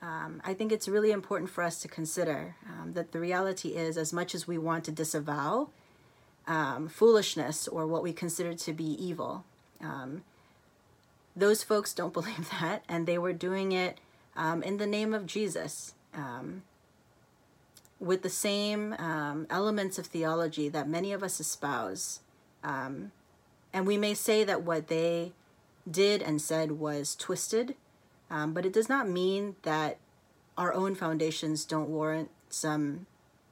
Um, 0.00 0.42
I 0.44 0.52
think 0.52 0.72
it's 0.72 0.88
really 0.88 1.12
important 1.12 1.50
for 1.50 1.62
us 1.62 1.80
to 1.80 1.88
consider 1.88 2.56
um, 2.68 2.92
that 2.92 3.12
the 3.12 3.20
reality 3.20 3.70
is, 3.70 3.96
as 3.96 4.12
much 4.12 4.34
as 4.34 4.46
we 4.46 4.58
want 4.58 4.84
to 4.84 4.92
disavow 4.92 5.70
um, 6.46 6.88
foolishness 6.88 7.68
or 7.68 7.86
what 7.86 8.02
we 8.02 8.12
consider 8.12 8.54
to 8.54 8.72
be 8.72 8.84
evil. 8.84 9.44
Um, 9.80 10.22
those 11.36 11.62
folks 11.62 11.92
don't 11.92 12.12
believe 12.12 12.50
that, 12.60 12.84
and 12.88 13.06
they 13.06 13.18
were 13.18 13.32
doing 13.32 13.72
it 13.72 13.98
um, 14.36 14.62
in 14.62 14.78
the 14.78 14.86
name 14.86 15.14
of 15.14 15.26
Jesus 15.26 15.94
um, 16.14 16.62
with 18.00 18.22
the 18.22 18.30
same 18.30 18.94
um, 18.94 19.46
elements 19.50 19.98
of 19.98 20.06
theology 20.06 20.68
that 20.68 20.88
many 20.88 21.12
of 21.12 21.22
us 21.22 21.40
espouse. 21.40 22.20
Um, 22.62 23.12
and 23.72 23.86
we 23.86 23.98
may 23.98 24.14
say 24.14 24.44
that 24.44 24.62
what 24.62 24.88
they 24.88 25.32
did 25.90 26.22
and 26.22 26.40
said 26.40 26.72
was 26.72 27.14
twisted, 27.16 27.74
but 28.30 28.66
it 28.66 28.72
does 28.72 28.88
not 28.88 29.08
mean 29.08 29.54
that 29.62 29.98
our 30.56 30.72
own 30.72 30.94
foundations 30.94 31.64
don't 31.64 31.88
warrant 31.88 32.30
some 32.48 33.06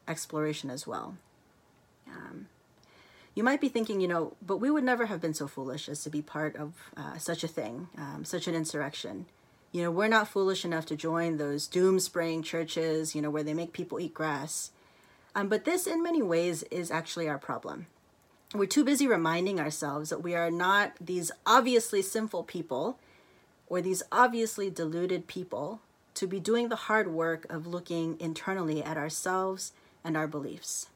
exploration 0.07 0.71
as 0.71 0.87
well. 0.87 1.17
Um, 2.09 2.49
you 3.35 3.43
might 3.43 3.61
be 3.61 3.69
thinking, 3.69 4.01
you 4.01 4.09
know, 4.09 4.35
but 4.45 4.59
we 4.59 4.71
would 4.71 4.85
never 4.85 5.07
have 5.07 5.21
been 5.21 5.35
so 5.35 5.47
foolish 5.47 5.89
as 5.89 6.03
to 6.05 6.11
be 6.11 6.21
part 6.21 6.57
of 6.57 6.75
uh, 6.97 7.17
such 7.19 7.43
a 7.43 7.49
thing, 7.49 7.89
um, 7.97 8.25
such 8.25 8.47
an 8.47 8.55
insurrection. 8.55 9.27
You 9.73 9.83
know, 9.83 9.91
we're 9.91 10.09
not 10.09 10.29
foolish 10.29 10.65
enough 10.67 10.85
to 10.87 10.97
join 10.97 11.39
those 11.39 11.67
doom 11.67 11.99
spraying 11.99 12.43
churches, 12.43 13.15
you 13.15 13.23
know, 13.23 13.31
where 13.31 13.43
they 13.43 13.55
make 13.55 13.73
people 13.73 13.99
eat 13.99 14.13
grass. 14.13 14.71
Um, 15.35 15.49
but 15.49 15.65
this, 15.65 15.87
in 15.87 16.03
many 16.03 16.21
ways, 16.21 16.63
is 16.65 16.91
actually 16.91 17.27
our 17.27 17.39
problem. 17.39 17.87
We're 18.55 18.67
too 18.67 18.85
busy 18.85 19.07
reminding 19.07 19.59
ourselves 19.59 20.11
that 20.11 20.23
we 20.23 20.35
are 20.35 20.51
not 20.51 20.93
these 21.01 21.31
obviously 21.47 22.03
sinful 22.03 22.45
people 22.45 22.99
or 23.67 23.81
these 23.81 24.03
obviously 24.13 24.69
deluded 24.69 25.27
people 25.27 25.81
to 26.15 26.27
be 26.27 26.39
doing 26.39 26.69
the 26.69 26.77
hard 26.77 27.09
work 27.09 27.51
of 27.51 27.67
looking 27.67 28.21
internally 28.21 28.85
at 28.85 28.99
ourselves 28.99 29.73
and 30.05 30.19
our 30.19 30.27
beliefs. 30.27 30.89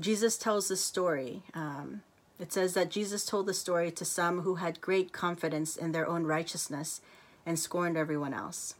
Jesus 0.00 0.38
tells 0.38 0.68
the 0.68 0.76
story. 0.76 1.42
Um, 1.54 2.02
it 2.38 2.52
says 2.52 2.74
that 2.74 2.90
Jesus 2.90 3.24
told 3.24 3.46
the 3.46 3.54
story 3.54 3.90
to 3.90 4.04
some 4.04 4.42
who 4.42 4.56
had 4.56 4.80
great 4.80 5.12
confidence 5.12 5.76
in 5.76 5.92
their 5.92 6.06
own 6.06 6.24
righteousness 6.24 7.00
and 7.44 7.58
scorned 7.58 7.96
everyone 7.96 8.32
else. 8.32 8.74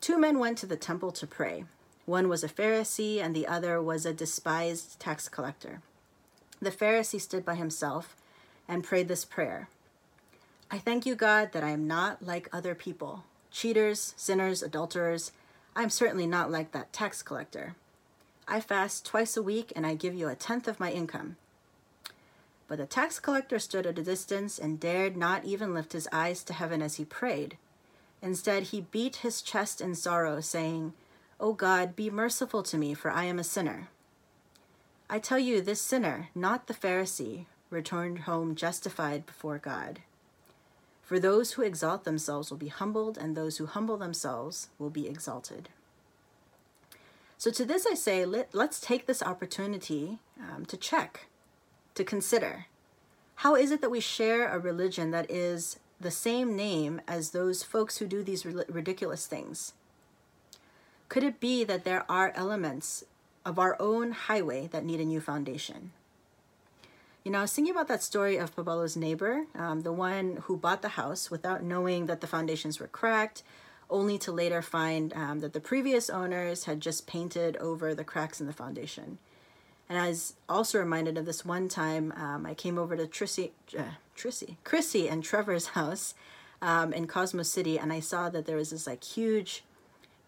Two 0.00 0.18
men 0.18 0.38
went 0.38 0.56
to 0.58 0.66
the 0.66 0.76
temple 0.76 1.10
to 1.12 1.26
pray. 1.26 1.64
One 2.06 2.28
was 2.28 2.44
a 2.44 2.48
Pharisee, 2.48 3.20
and 3.20 3.34
the 3.34 3.46
other 3.46 3.82
was 3.82 4.06
a 4.06 4.12
despised 4.12 5.00
tax 5.00 5.28
collector. 5.28 5.80
The 6.60 6.70
Pharisee 6.70 7.20
stood 7.20 7.44
by 7.44 7.56
himself 7.56 8.16
and 8.68 8.84
prayed 8.84 9.08
this 9.08 9.24
prayer 9.24 9.68
I 10.68 10.78
thank 10.78 11.06
you, 11.06 11.14
God, 11.14 11.52
that 11.52 11.62
I 11.62 11.70
am 11.70 11.86
not 11.86 12.24
like 12.24 12.48
other 12.52 12.74
people 12.74 13.24
cheaters, 13.52 14.12
sinners, 14.16 14.62
adulterers. 14.62 15.32
I 15.74 15.82
am 15.82 15.90
certainly 15.90 16.26
not 16.26 16.50
like 16.50 16.72
that 16.72 16.92
tax 16.92 17.22
collector. 17.22 17.74
I 18.48 18.60
fast 18.60 19.04
twice 19.04 19.36
a 19.36 19.42
week 19.42 19.72
and 19.74 19.86
I 19.86 19.94
give 19.94 20.14
you 20.14 20.28
a 20.28 20.36
tenth 20.36 20.68
of 20.68 20.78
my 20.78 20.92
income. 20.92 21.36
But 22.68 22.78
the 22.78 22.86
tax 22.86 23.18
collector 23.18 23.58
stood 23.58 23.86
at 23.86 23.98
a 23.98 24.02
distance 24.02 24.58
and 24.58 24.80
dared 24.80 25.16
not 25.16 25.44
even 25.44 25.74
lift 25.74 25.92
his 25.92 26.08
eyes 26.12 26.42
to 26.44 26.52
heaven 26.52 26.82
as 26.82 26.96
he 26.96 27.04
prayed. 27.04 27.56
Instead, 28.22 28.64
he 28.64 28.80
beat 28.80 29.16
his 29.16 29.42
chest 29.42 29.80
in 29.80 29.94
sorrow, 29.94 30.40
saying, 30.40 30.92
O 31.38 31.52
God, 31.52 31.94
be 31.94 32.10
merciful 32.10 32.62
to 32.64 32.78
me, 32.78 32.94
for 32.94 33.10
I 33.10 33.24
am 33.24 33.38
a 33.38 33.44
sinner. 33.44 33.88
I 35.08 35.18
tell 35.18 35.38
you, 35.38 35.60
this 35.60 35.80
sinner, 35.80 36.30
not 36.34 36.66
the 36.66 36.74
Pharisee, 36.74 37.46
returned 37.70 38.20
home 38.20 38.54
justified 38.54 39.26
before 39.26 39.58
God. 39.58 40.00
For 41.02 41.20
those 41.20 41.52
who 41.52 41.62
exalt 41.62 42.04
themselves 42.04 42.50
will 42.50 42.58
be 42.58 42.68
humbled, 42.68 43.16
and 43.16 43.36
those 43.36 43.58
who 43.58 43.66
humble 43.66 43.96
themselves 43.96 44.70
will 44.78 44.90
be 44.90 45.06
exalted. 45.06 45.68
So, 47.38 47.50
to 47.50 47.64
this 47.64 47.86
I 47.86 47.94
say, 47.94 48.24
let, 48.24 48.54
us 48.54 48.80
take 48.80 49.06
this 49.06 49.22
opportunity 49.22 50.18
um, 50.40 50.64
to 50.66 50.76
check, 50.76 51.26
to 51.94 52.04
consider. 52.04 52.66
How 53.36 53.54
is 53.54 53.70
it 53.70 53.82
that 53.82 53.90
we 53.90 54.00
share 54.00 54.48
a 54.48 54.58
religion 54.58 55.10
that 55.10 55.30
is 55.30 55.78
the 56.00 56.10
same 56.10 56.56
name 56.56 57.00
as 57.06 57.30
those 57.30 57.62
folks 57.62 57.98
who 57.98 58.06
do 58.06 58.22
these 58.22 58.46
ridiculous 58.46 59.26
things? 59.26 59.74
Could 61.08 61.22
it 61.22 61.38
be 61.38 61.62
that 61.64 61.84
there 61.84 62.10
are 62.10 62.32
elements 62.34 63.04
of 63.44 63.58
our 63.58 63.76
own 63.78 64.12
highway 64.12 64.68
that 64.68 64.84
need 64.84 65.00
a 65.00 65.04
new 65.04 65.20
foundation? 65.20 65.92
You 67.22 67.32
know, 67.32 67.38
I 67.38 67.42
was 67.42 67.52
thinking 67.52 67.74
about 67.74 67.88
that 67.88 68.02
story 68.02 68.36
of 68.36 68.54
Pablo's 68.54 68.96
neighbor, 68.96 69.46
um, 69.54 69.82
the 69.82 69.92
one 69.92 70.42
who 70.44 70.56
bought 70.56 70.82
the 70.82 70.90
house 70.90 71.30
without 71.30 71.62
knowing 71.62 72.06
that 72.06 72.20
the 72.20 72.26
foundations 72.26 72.80
were 72.80 72.86
cracked, 72.86 73.42
only 73.88 74.18
to 74.18 74.32
later 74.32 74.62
find 74.62 75.12
um, 75.14 75.40
that 75.40 75.52
the 75.52 75.60
previous 75.60 76.10
owners 76.10 76.64
had 76.64 76.80
just 76.80 77.06
painted 77.06 77.56
over 77.58 77.94
the 77.94 78.04
cracks 78.04 78.40
in 78.40 78.46
the 78.46 78.52
foundation. 78.52 79.18
And 79.88 79.98
I 79.98 80.08
was 80.08 80.34
also 80.48 80.78
reminded 80.78 81.16
of 81.16 81.26
this 81.26 81.44
one 81.44 81.68
time 81.68 82.12
um, 82.16 82.44
I 82.44 82.54
came 82.54 82.78
over 82.78 82.96
to 82.96 83.06
Trissy, 83.06 83.50
uh, 83.78 83.82
Trissy, 84.16 84.56
Chrissy 84.64 85.08
and 85.08 85.22
Trevor's 85.22 85.68
house 85.68 86.14
um, 86.60 86.92
in 86.92 87.06
Cosmos 87.06 87.48
City, 87.48 87.78
and 87.78 87.92
I 87.92 88.00
saw 88.00 88.28
that 88.30 88.46
there 88.46 88.56
was 88.56 88.70
this 88.70 88.86
like 88.86 89.04
huge 89.04 89.62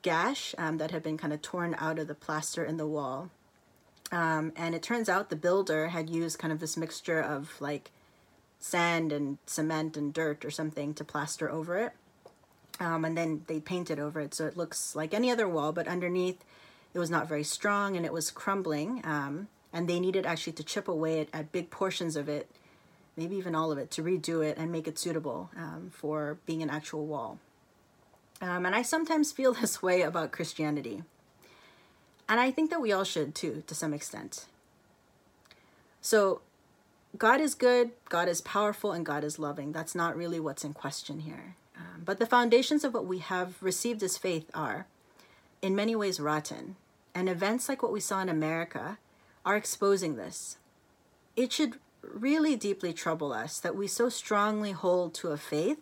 gash 0.03 0.55
um, 0.59 0.79
that 0.79 0.93
had 0.93 1.03
been 1.03 1.19
kind 1.19 1.33
of 1.33 1.43
torn 1.43 1.75
out 1.79 1.99
of 1.99 2.07
the 2.07 2.15
plaster 2.15 2.65
in 2.65 2.77
the 2.77 2.87
wall. 2.87 3.31
Um, 4.13 4.53
and 4.57 4.75
it 4.75 4.83
turns 4.83 5.09
out 5.09 5.29
the 5.29 5.37
builder 5.37 5.89
had 5.89 6.09
used 6.09 6.39
kind 6.39 6.53
of 6.53 6.61
this 6.61 6.77
mixture 6.77 7.21
of 7.21 7.61
like 7.61 7.91
sand 8.59 9.13
and 9.13 9.39
cement 9.47 9.97
and 9.97 10.13
dirt 10.13 10.45
or 10.45 10.51
something 10.51 10.95
to 10.95 11.05
plaster 11.05 11.51
over 11.51 11.77
it. 11.79 11.93
Um, 12.81 13.05
and 13.05 13.17
then 13.17 13.43
they 13.49 13.61
painted 13.61 13.99
over 13.99 14.21
it 14.21 14.35
so 14.35 14.47
it 14.47 14.57
looks 14.57 14.95
like 14.95 15.13
any 15.13 15.31
other 15.31 15.49
wall, 15.49 15.73
but 15.73 15.89
underneath 15.89 16.45
it 16.95 16.99
was 16.99 17.11
not 17.11 17.29
very 17.29 17.45
strong 17.45 17.97
and 17.97 18.07
it 18.07 18.13
was 18.13 18.31
crumbling. 18.31 19.01
Um, 19.05 19.49
and 19.73 19.89
they 19.89 20.01
needed 20.01 20.27
actually 20.27 20.55
to 20.55 20.65
chip 20.65 20.89
away 20.89 21.21
at, 21.21 21.29
at, 21.33 21.53
big 21.53 21.71
portions 21.71 22.17
of 22.17 22.29
it, 22.29 22.49
maybe 23.17 23.37
even 23.37 23.55
all 23.55 23.71
of 23.71 23.79
it, 23.79 23.91
to 23.93 24.03
redo 24.03 24.45
it 24.45 24.57
and 24.57 24.73
make 24.73 24.89
it 24.89 24.99
suitable 24.99 25.51
um, 25.57 25.91
for 25.93 26.39
being 26.47 26.63
an 26.63 26.71
actual 26.71 27.07
wall. 27.07 27.39
Um, 28.41 28.65
and 28.65 28.75
I 28.75 28.83
sometimes 28.83 29.33
feel 29.33 29.53
this 29.61 29.83
way 29.83 30.03
about 30.03 30.33
Christianity. 30.33 31.03
And 32.29 32.41
I 32.41 32.51
think 32.51 32.71
that 32.71 32.81
we 32.81 32.93
all 32.93 33.05
should 33.05 33.35
too, 33.35 33.63
to 33.67 33.75
some 33.75 33.95
extent. 33.95 34.47
So, 36.01 36.43
God 37.17 37.41
is 37.41 37.55
good, 37.55 37.91
God 38.09 38.29
is 38.29 38.43
powerful, 38.43 38.93
and 38.93 39.05
God 39.05 39.25
is 39.25 39.39
loving. 39.39 39.73
That's 39.73 39.95
not 39.95 40.17
really 40.17 40.39
what's 40.39 40.63
in 40.63 40.75
question 40.75 41.21
here. 41.21 41.57
But 42.05 42.19
the 42.19 42.27
foundations 42.27 42.85
of 42.85 42.95
what 42.95 43.07
we 43.07 43.19
have 43.19 43.63
received 43.63 44.03
as 44.03 44.17
faith 44.17 44.51
are, 44.55 44.87
in 45.61 45.75
many 45.75 45.97
ways, 45.97 46.21
rotten. 46.21 46.77
And 47.15 47.29
events 47.29 47.69
like 47.69 47.83
what 47.83 47.93
we 47.93 48.01
saw 48.01 48.21
in 48.21 48.29
America 48.29 48.99
are 49.45 49.57
exposing 49.57 50.17
this. 50.17 50.59
It 51.37 51.53
should 51.53 51.79
really 52.03 52.55
deeply 52.57 52.93
trouble 52.93 53.33
us 53.33 53.59
that 53.61 53.77
we 53.77 53.87
so 53.87 54.09
strongly 54.09 54.73
hold 54.73 55.15
to 55.15 55.29
a 55.29 55.37
faith 55.37 55.79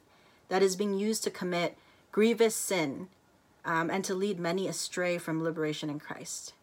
that 0.48 0.62
is 0.62 0.76
being 0.76 0.98
used 0.98 1.22
to 1.24 1.30
commit 1.30 1.76
grievous 2.12 2.54
sin 2.54 3.08
um, 3.64 3.90
and 3.90 4.04
to 4.04 4.14
lead 4.14 4.38
many 4.38 4.68
astray 4.68 5.18
from 5.18 5.42
liberation 5.42 5.90
in 5.90 5.98
Christ. 5.98 6.54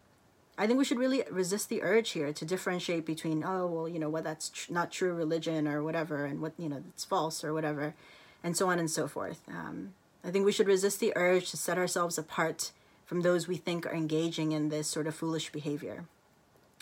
I 0.58 0.68
think 0.68 0.78
we 0.78 0.86
should 0.86 1.00
really 1.00 1.24
resist 1.30 1.70
the 1.70 1.82
urge 1.82 2.12
here 2.12 2.32
to 2.32 2.46
differentiate 2.46 3.06
between, 3.06 3.44
oh, 3.44 3.68
well, 3.68 3.90
you 3.90 4.00
know, 4.00 4.10
what 4.10 4.24
that's 4.24 4.50
tr- 4.50 4.72
not 4.72 4.92
true 4.92 5.14
religion 5.14 5.68
or 5.68 5.84
whatever, 5.84 6.26
and 6.26 6.42
what, 6.42 6.54
you 6.58 6.70
know, 6.70 6.84
it's 6.90 7.04
false 7.04 7.44
or 7.44 7.54
whatever, 7.54 7.96
and 8.44 8.58
so 8.58 8.70
on 8.70 8.80
and 8.80 8.90
so 8.90 9.08
forth. 9.08 9.42
Um, 9.48 9.94
I 10.24 10.32
think 10.32 10.46
we 10.46 10.52
should 10.52 10.68
resist 10.68 11.00
the 11.00 11.14
urge 11.16 11.52
to 11.52 11.58
set 11.58 11.78
ourselves 11.78 12.18
apart 12.18 12.72
from 13.06 13.22
those 13.22 13.48
we 13.48 13.58
think 13.58 13.86
are 13.86 13.94
engaging 13.94 14.52
in 14.52 14.70
this 14.70 14.88
sort 14.88 15.08
of 15.08 15.16
foolish 15.16 15.52
behavior. 15.52 16.06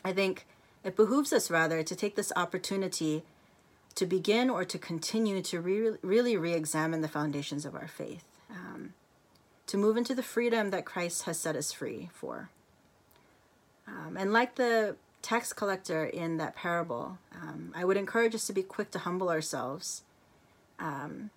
I 0.04 0.14
think 0.14 0.46
it 0.84 0.96
behooves 0.96 1.34
us 1.34 1.52
rather 1.52 1.84
to 1.84 1.96
take 1.96 2.16
this 2.16 2.32
opportunity 2.36 3.24
to 3.96 4.06
begin 4.06 4.50
or 4.50 4.64
to 4.66 4.78
continue 4.78 5.42
to 5.42 5.60
re- 5.60 5.98
really 6.02 6.38
re 6.38 6.54
examine 6.54 7.02
the 7.02 7.08
foundations 7.08 7.66
of 7.66 7.76
our 7.76 7.88
faith. 7.88 8.24
Um, 8.50 8.94
to 9.68 9.78
move 9.78 9.96
into 9.96 10.14
the 10.14 10.24
freedom 10.24 10.70
that 10.72 10.86
Christ 10.86 11.24
has 11.24 11.40
set 11.40 11.56
us 11.56 11.72
free 11.72 12.10
for. 12.14 12.50
Um, 13.88 14.18
and 14.18 14.34
like 14.34 14.56
the 14.56 14.98
tax 15.22 15.54
collector 15.54 16.06
in 16.06 16.38
that 16.38 16.56
parable, 16.56 17.18
um, 17.34 17.72
I 17.76 17.86
would 17.86 17.96
encourage 17.96 18.36
us 18.36 18.48
to 18.48 18.54
be 18.54 18.64
quick 18.64 18.92
to 18.92 19.00
humble 19.00 19.30
ourselves 19.30 20.04
um, 20.80 21.30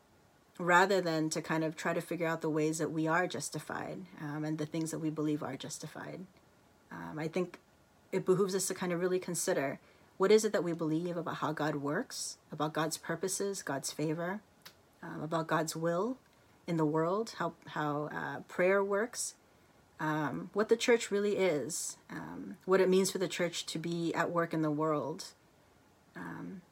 rather 0.58 1.00
than 1.00 1.30
to 1.30 1.42
kind 1.42 1.64
of 1.64 1.76
try 1.76 1.92
to 1.92 2.00
figure 2.00 2.26
out 2.26 2.40
the 2.40 2.50
ways 2.50 2.78
that 2.78 2.90
we 2.90 3.06
are 3.06 3.26
justified 3.26 3.98
um, 4.20 4.44
and 4.44 4.58
the 4.58 4.66
things 4.66 4.90
that 4.90 5.00
we 5.00 5.10
believe 5.10 5.42
are 5.42 5.56
justified. 5.56 6.20
Um, 6.92 7.18
I 7.18 7.28
think 7.28 7.58
it 8.12 8.24
behooves 8.24 8.54
us 8.54 8.66
to 8.68 8.74
kind 8.74 8.92
of 8.92 9.00
really 9.00 9.18
consider 9.18 9.80
what 10.16 10.30
is 10.30 10.44
it 10.44 10.52
that 10.52 10.62
we 10.62 10.72
believe 10.72 11.16
about 11.16 11.36
how 11.36 11.52
God 11.52 11.76
works, 11.76 12.38
about 12.52 12.72
God's 12.72 12.96
purposes, 12.96 13.62
God's 13.62 13.90
favor, 13.90 14.40
um, 15.02 15.22
about 15.22 15.48
God's 15.48 15.74
will, 15.74 16.18
in 16.66 16.76
the 16.76 16.84
world, 16.84 17.34
how 17.38 17.54
how 17.66 18.08
uh, 18.12 18.40
prayer 18.48 18.82
works, 18.82 19.34
um, 20.00 20.50
what 20.52 20.68
the 20.68 20.76
church 20.76 21.10
really 21.10 21.36
is, 21.36 21.96
um, 22.10 22.56
what 22.64 22.80
it 22.80 22.88
means 22.88 23.10
for 23.10 23.18
the 23.18 23.28
church 23.28 23.66
to 23.66 23.78
be 23.78 24.14
at 24.14 24.30
work 24.30 24.54
in 24.54 24.62
the 24.62 24.70
world. 24.70 25.26
Um, 26.16 26.62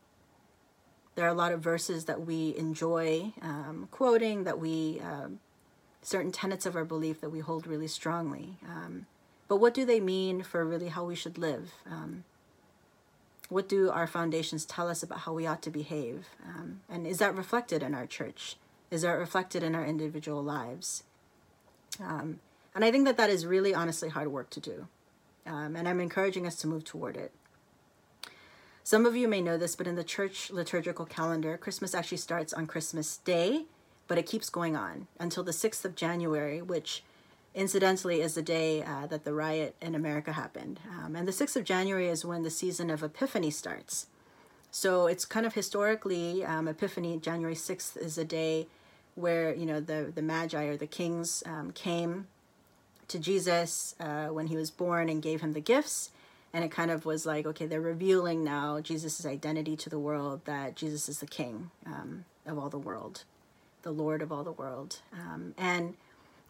there 1.15 1.25
are 1.25 1.31
a 1.31 1.35
lot 1.35 1.53
of 1.53 1.61
verses 1.61 2.07
that 2.07 2.27
we 2.27 2.55
enjoy 2.57 3.33
um, 3.43 3.89
quoting, 3.91 4.45
that 4.45 4.59
we 4.59 5.01
uh, 5.01 5.29
certain 6.03 6.33
tenets 6.33 6.67
of 6.67 6.75
our 6.75 6.85
belief 6.85 7.21
that 7.21 7.31
we 7.31 7.41
hold 7.41 7.67
really 7.67 7.87
strongly. 7.89 8.57
Um, 8.67 9.07
but 9.49 9.57
what 9.57 9.75
do 9.75 9.85
they 9.85 10.01
mean 10.01 10.43
for 10.43 10.65
really 10.65 10.89
how 10.89 11.05
we 11.05 11.15
should 11.15 11.39
live? 11.39 11.73
what 13.49 13.69
do 13.69 13.91
our 13.91 14.07
foundations 14.07 14.65
tell 14.65 14.89
us 14.89 15.03
about 15.03 15.19
how 15.21 15.33
we 15.35 15.47
ought 15.47 15.61
to 15.61 15.71
behave? 15.71 16.27
and 16.89 17.07
is 17.07 17.19
that 17.19 17.37
reflected 17.37 17.83
in 17.83 17.95
our 17.95 18.07
church? 18.07 18.57
is 18.93 19.03
that 19.03 19.13
reflected 19.13 19.63
in 19.63 19.75
our 19.75 19.87
individual 19.87 20.43
lives. 20.43 21.03
Um, 21.99 22.41
and 22.75 22.85
I 22.85 22.91
think 22.91 23.07
that 23.07 23.17
that 23.17 23.31
is 23.31 23.47
really 23.47 23.75
honestly 23.75 24.11
hard 24.11 24.29
work 24.29 24.51
to 24.51 24.61
do. 24.61 24.87
Um, 25.47 25.75
and 25.75 25.89
I'm 25.89 25.99
encouraging 25.99 26.47
us 26.47 26.57
to 26.57 26.67
move 26.67 26.85
toward 26.85 27.17
it. 27.17 27.33
Some 28.85 29.07
of 29.07 29.15
you 29.15 29.29
may 29.29 29.41
know 29.41 29.57
this, 29.57 29.77
but 29.77 29.87
in 29.87 29.95
the 29.95 30.05
church 30.05 30.51
liturgical 30.51 31.07
calendar, 31.07 31.57
Christmas 31.57 31.95
actually 31.95 32.19
starts 32.19 32.53
on 32.53 32.67
Christmas 32.67 33.19
Day, 33.19 33.67
but 34.09 34.19
it 34.19 34.27
keeps 34.27 34.51
going 34.51 34.77
on 34.77 35.07
until 35.21 35.45
the 35.45 35.53
6th 35.53 35.85
of 35.85 35.95
January, 35.95 36.61
which 36.61 37.05
incidentally 37.55 38.21
is 38.21 38.35
the 38.35 38.43
day 38.43 38.83
uh, 38.83 39.07
that 39.07 39.25
the 39.25 39.33
riot 39.33 39.77
in 39.81 39.95
America 39.95 40.33
happened. 40.33 40.81
Um, 40.91 41.15
and 41.15 41.29
the 41.29 41.33
6th 41.33 41.55
of 41.55 41.65
January 41.65 42.09
is 42.09 42.25
when 42.25 42.43
the 42.43 42.51
season 42.51 42.91
of 42.91 43.03
Epiphany 43.05 43.51
starts. 43.51 44.09
So 44.73 45.07
it's 45.07 45.25
kind 45.25 45.47
of 45.47 45.55
historically, 45.55 46.45
um, 46.45 46.67
Epiphany, 46.67 47.19
January 47.19 47.55
6th, 47.55 47.97
is 47.97 48.19
a 48.19 48.25
day 48.25 48.67
where 49.15 49.55
you 49.55 49.67
know 49.67 49.79
the 49.79 50.11
the 50.15 50.23
magi 50.23 50.65
or 50.65 50.77
the 50.79 50.87
kings 50.87 51.43
um, 51.45 51.71
came 51.73 52.27
to 53.09 53.19
Jesus 53.19 53.95
uh, 54.01 54.29
when 54.29 54.47
he 54.47 54.57
was 54.57 54.71
born 54.71 55.11
and 55.11 55.23
gave 55.23 55.43
him 55.43 55.53
the 55.53 55.61
gifts. 55.61 56.11
And 56.53 56.65
it 56.65 56.71
kind 56.71 56.91
of 56.91 57.07
was 57.07 57.25
like, 57.25 57.47
okay, 57.47 57.67
they're 57.67 57.81
revealing 57.81 58.45
now 58.45 58.81
Jesus' 58.81 59.25
identity 59.25 59.75
to 59.77 59.89
the 59.89 59.99
world 59.99 60.45
that 60.45 60.77
Jesus 60.77 61.09
is 61.09 61.21
the 61.21 61.27
king 61.27 61.71
um, 61.87 62.25
of 62.45 62.59
all 62.59 62.69
the 62.69 62.79
world, 62.79 63.25
the 63.83 63.91
Lord 63.91 64.21
of 64.21 64.31
all 64.31 64.45
the 64.45 64.53
world. 64.53 65.01
Um, 65.13 65.55
and 65.57 65.95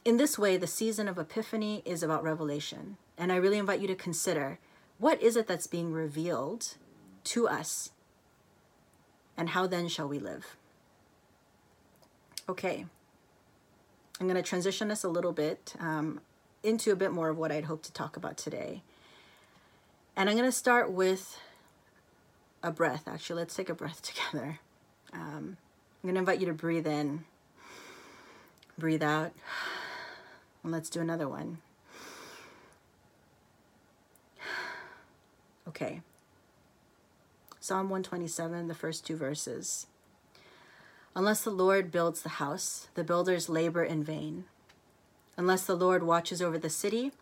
in 0.05 0.17
this 0.17 0.39
way, 0.39 0.57
the 0.57 0.67
season 0.67 1.07
of 1.07 1.19
Epiphany 1.19 1.83
is 1.85 2.03
about 2.03 2.25
revelation. 2.25 2.97
And 3.17 3.31
I 3.31 3.37
really 3.37 3.59
invite 3.59 3.81
you 3.81 3.87
to 3.87 3.95
consider 3.95 4.59
what 4.99 5.23
is 5.23 5.37
it 5.37 5.47
that's 5.47 5.67
being 5.67 5.93
revealed 5.93 6.75
to 7.25 7.49
us? 7.49 7.91
And 9.37 9.51
how 9.51 9.67
then 9.67 9.89
shall 9.89 10.09
we 10.09 10.19
live? 10.19 10.57
Okay, 12.49 12.87
I'm 14.21 14.27
going 14.27 14.37
to 14.37 14.49
transition 14.49 14.91
us 14.91 15.05
a 15.05 15.09
little 15.09 15.33
bit 15.33 15.75
um, 15.81 16.21
into 16.63 16.93
a 16.93 16.97
bit 16.97 17.13
more 17.13 17.29
of 17.29 17.39
what 17.39 17.51
I'd 17.51 17.65
hoped 17.65 17.85
to 17.87 17.93
talk 17.93 18.17
about 18.17 18.37
today. 18.37 18.83
And 20.17 20.29
I'm 20.29 20.37
going 20.37 20.49
to 20.49 20.53
start 20.53 20.93
with 20.93 21.39
a 22.63 22.71
breath. 22.71 23.09
Actually, 23.09 23.41
let's 23.41 23.55
take 23.55 23.69
a 23.69 23.75
breath 23.75 24.03
together. 24.33 24.59
Um, 25.13 25.57
I'm 26.03 26.09
going 26.09 26.15
to 26.15 26.21
invite 26.21 26.41
you 26.41 26.47
to 26.47 26.53
breathe 26.53 26.87
in, 26.87 27.25
breathe 28.79 29.03
out, 29.03 29.33
and 30.63 30.73
let's 30.73 30.91
do 30.91 31.01
another 31.01 31.29
one. 31.29 31.59
Okay. 35.69 36.03
Psalm 37.61 37.89
127, 37.89 38.67
the 38.67 38.75
first 38.75 39.07
two 39.07 39.17
verses. 39.17 39.87
Unless 41.15 41.45
the 41.45 41.51
Lord 41.51 41.93
builds 41.93 42.23
the 42.23 42.31
house, 42.31 42.89
the 42.95 43.05
builders 43.05 43.49
labor 43.49 43.85
in 43.85 44.03
vain. 44.03 44.45
Unless 45.37 45.65
the 45.67 45.77
Lord 45.77 46.03
watches 46.03 46.43
over 46.43 46.59
the 46.59 46.69
city, 46.69 47.13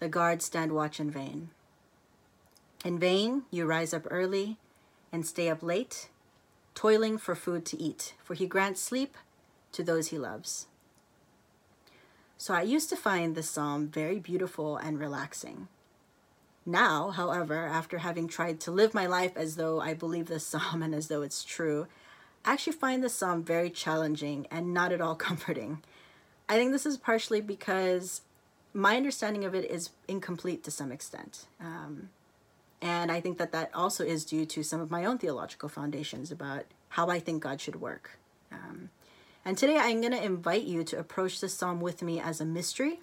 the 0.00 0.08
guards 0.08 0.44
stand 0.44 0.72
watch 0.72 0.98
in 0.98 1.10
vain. 1.10 1.50
In 2.84 2.98
vain 2.98 3.42
you 3.50 3.66
rise 3.66 3.92
up 3.92 4.06
early 4.10 4.56
and 5.12 5.26
stay 5.26 5.48
up 5.50 5.62
late, 5.62 6.08
toiling 6.74 7.18
for 7.18 7.34
food 7.34 7.64
to 7.66 7.80
eat, 7.80 8.14
for 8.22 8.34
he 8.34 8.46
grants 8.46 8.80
sleep 8.80 9.16
to 9.72 9.82
those 9.82 10.08
he 10.08 10.18
loves. 10.18 10.66
So 12.38 12.54
I 12.54 12.62
used 12.62 12.88
to 12.88 12.96
find 12.96 13.34
this 13.34 13.50
psalm 13.50 13.88
very 13.88 14.18
beautiful 14.18 14.78
and 14.78 14.98
relaxing. 14.98 15.68
Now, 16.64 17.10
however, 17.10 17.66
after 17.66 17.98
having 17.98 18.28
tried 18.28 18.60
to 18.60 18.70
live 18.70 18.94
my 18.94 19.06
life 19.06 19.36
as 19.36 19.56
though 19.56 19.80
I 19.80 19.92
believe 19.92 20.26
this 20.28 20.46
psalm 20.46 20.82
and 20.82 20.94
as 20.94 21.08
though 21.08 21.22
it's 21.22 21.44
true, 21.44 21.86
I 22.44 22.54
actually 22.54 22.74
find 22.74 23.04
this 23.04 23.14
psalm 23.14 23.44
very 23.44 23.68
challenging 23.68 24.46
and 24.50 24.72
not 24.72 24.92
at 24.92 25.02
all 25.02 25.14
comforting. 25.28 25.82
I 26.48 26.54
think 26.54 26.72
this 26.72 26.86
is 26.86 26.96
partially 26.96 27.42
because 27.42 28.22
my 28.72 28.96
understanding 28.96 29.44
of 29.44 29.54
it 29.54 29.70
is 29.70 29.90
incomplete 30.08 30.64
to 30.64 30.70
some 30.70 30.90
extent. 30.90 31.46
Um, 31.60 32.08
and 32.82 33.12
I 33.12 33.20
think 33.20 33.38
that 33.38 33.52
that 33.52 33.70
also 33.74 34.04
is 34.04 34.24
due 34.24 34.46
to 34.46 34.62
some 34.62 34.80
of 34.80 34.90
my 34.90 35.04
own 35.04 35.18
theological 35.18 35.68
foundations 35.68 36.30
about 36.30 36.64
how 36.90 37.08
I 37.08 37.20
think 37.20 37.42
God 37.42 37.60
should 37.60 37.80
work. 37.80 38.18
Um, 38.50 38.90
and 39.44 39.56
today 39.56 39.76
I'm 39.78 40.00
going 40.00 40.12
to 40.12 40.22
invite 40.22 40.64
you 40.64 40.84
to 40.84 40.98
approach 40.98 41.40
this 41.40 41.54
psalm 41.54 41.80
with 41.80 42.02
me 42.02 42.20
as 42.20 42.40
a 42.40 42.44
mystery 42.44 43.00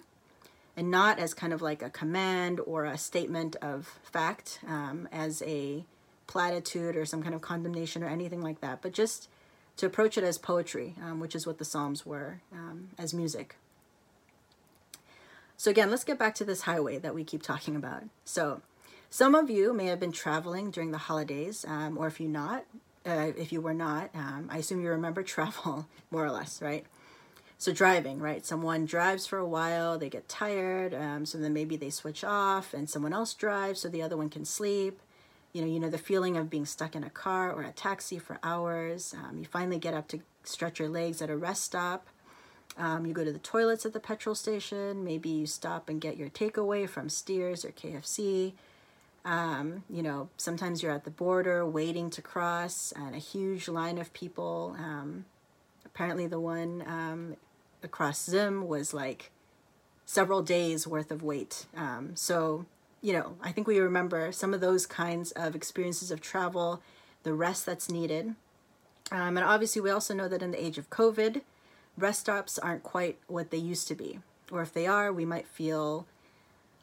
and 0.76 0.90
not 0.90 1.18
as 1.18 1.34
kind 1.34 1.52
of 1.52 1.60
like 1.62 1.82
a 1.82 1.90
command 1.90 2.60
or 2.60 2.84
a 2.84 2.98
statement 2.98 3.56
of 3.56 3.98
fact, 4.04 4.60
um, 4.66 5.08
as 5.10 5.42
a 5.42 5.84
platitude 6.28 6.96
or 6.96 7.04
some 7.04 7.22
kind 7.22 7.34
of 7.34 7.40
condemnation 7.40 8.04
or 8.04 8.08
anything 8.08 8.42
like 8.42 8.60
that, 8.60 8.82
but 8.82 8.92
just 8.92 9.28
to 9.76 9.86
approach 9.86 10.18
it 10.18 10.24
as 10.24 10.38
poetry, 10.38 10.94
um, 11.02 11.18
which 11.18 11.34
is 11.34 11.46
what 11.46 11.58
the 11.58 11.64
Psalms 11.64 12.04
were, 12.04 12.40
um, 12.52 12.90
as 12.98 13.14
music. 13.14 13.56
So, 15.56 15.70
again, 15.70 15.90
let's 15.90 16.04
get 16.04 16.18
back 16.18 16.36
to 16.36 16.44
this 16.44 16.62
highway 16.62 16.98
that 16.98 17.14
we 17.14 17.24
keep 17.24 17.42
talking 17.42 17.74
about. 17.74 18.04
So, 18.24 18.62
some 19.10 19.34
of 19.34 19.48
you 19.48 19.72
may 19.72 19.86
have 19.86 20.00
been 20.00 20.12
traveling 20.12 20.70
during 20.70 20.90
the 20.90 20.98
holidays, 20.98 21.64
um, 21.66 21.96
or 21.96 22.06
if 22.06 22.20
you 22.20 22.28
not, 22.28 22.64
uh, 23.06 23.32
if 23.36 23.52
you 23.52 23.60
were 23.60 23.74
not, 23.74 24.10
um, 24.14 24.48
I 24.50 24.58
assume 24.58 24.82
you 24.82 24.90
remember 24.90 25.22
travel 25.24 25.86
more 26.10 26.24
or 26.24 26.30
less, 26.30 26.60
right? 26.60 26.84
So 27.56 27.72
driving, 27.72 28.20
right? 28.20 28.46
Someone 28.46 28.84
drives 28.84 29.26
for 29.26 29.38
a 29.38 29.46
while, 29.46 29.98
they 29.98 30.08
get 30.08 30.28
tired, 30.28 30.94
um, 30.94 31.26
so 31.26 31.38
then 31.38 31.52
maybe 31.52 31.76
they 31.76 31.90
switch 31.90 32.22
off, 32.22 32.72
and 32.72 32.88
someone 32.88 33.12
else 33.12 33.34
drives 33.34 33.80
so 33.80 33.88
the 33.88 34.02
other 34.02 34.16
one 34.16 34.30
can 34.30 34.44
sleep. 34.44 35.00
You 35.52 35.62
know, 35.62 35.66
you 35.66 35.80
know 35.80 35.90
the 35.90 35.98
feeling 35.98 36.36
of 36.36 36.50
being 36.50 36.66
stuck 36.66 36.94
in 36.94 37.02
a 37.02 37.10
car 37.10 37.50
or 37.50 37.62
a 37.62 37.72
taxi 37.72 38.18
for 38.18 38.38
hours. 38.42 39.14
Um, 39.14 39.38
you 39.38 39.46
finally 39.46 39.78
get 39.78 39.94
up 39.94 40.06
to 40.08 40.20
stretch 40.44 40.78
your 40.78 40.88
legs 40.88 41.20
at 41.20 41.30
a 41.30 41.36
rest 41.36 41.64
stop. 41.64 42.06
Um, 42.76 43.06
you 43.06 43.12
go 43.12 43.24
to 43.24 43.32
the 43.32 43.40
toilets 43.40 43.84
at 43.84 43.92
the 43.92 43.98
petrol 43.98 44.34
station. 44.34 45.02
Maybe 45.02 45.30
you 45.30 45.46
stop 45.46 45.88
and 45.88 46.00
get 46.00 46.16
your 46.16 46.28
takeaway 46.28 46.88
from 46.88 47.08
Steers 47.08 47.64
or 47.64 47.70
KFC. 47.70 48.52
Um, 49.24 49.84
you 49.90 50.02
know, 50.02 50.30
sometimes 50.36 50.82
you're 50.82 50.92
at 50.92 51.04
the 51.04 51.10
border 51.10 51.66
waiting 51.66 52.10
to 52.10 52.22
cross, 52.22 52.92
and 52.96 53.14
a 53.14 53.18
huge 53.18 53.68
line 53.68 53.98
of 53.98 54.12
people. 54.12 54.76
Um, 54.78 55.26
apparently, 55.84 56.26
the 56.26 56.40
one 56.40 56.82
um, 56.86 57.36
across 57.82 58.24
Zim 58.24 58.66
was 58.66 58.94
like 58.94 59.30
several 60.06 60.42
days 60.42 60.86
worth 60.86 61.10
of 61.10 61.22
wait. 61.22 61.66
Um, 61.76 62.12
so, 62.14 62.64
you 63.02 63.12
know, 63.12 63.36
I 63.42 63.52
think 63.52 63.66
we 63.66 63.78
remember 63.78 64.32
some 64.32 64.54
of 64.54 64.60
those 64.60 64.86
kinds 64.86 65.32
of 65.32 65.54
experiences 65.54 66.10
of 66.10 66.20
travel, 66.20 66.80
the 67.24 67.34
rest 67.34 67.66
that's 67.66 67.90
needed. 67.90 68.34
Um, 69.10 69.36
and 69.36 69.44
obviously, 69.44 69.82
we 69.82 69.90
also 69.90 70.14
know 70.14 70.28
that 70.28 70.42
in 70.42 70.50
the 70.50 70.64
age 70.64 70.78
of 70.78 70.90
COVID, 70.90 71.42
rest 71.96 72.20
stops 72.20 72.58
aren't 72.58 72.82
quite 72.82 73.18
what 73.26 73.50
they 73.50 73.58
used 73.58 73.88
to 73.88 73.94
be. 73.94 74.20
Or 74.50 74.62
if 74.62 74.72
they 74.72 74.86
are, 74.86 75.12
we 75.12 75.24
might 75.24 75.46
feel 75.46 76.06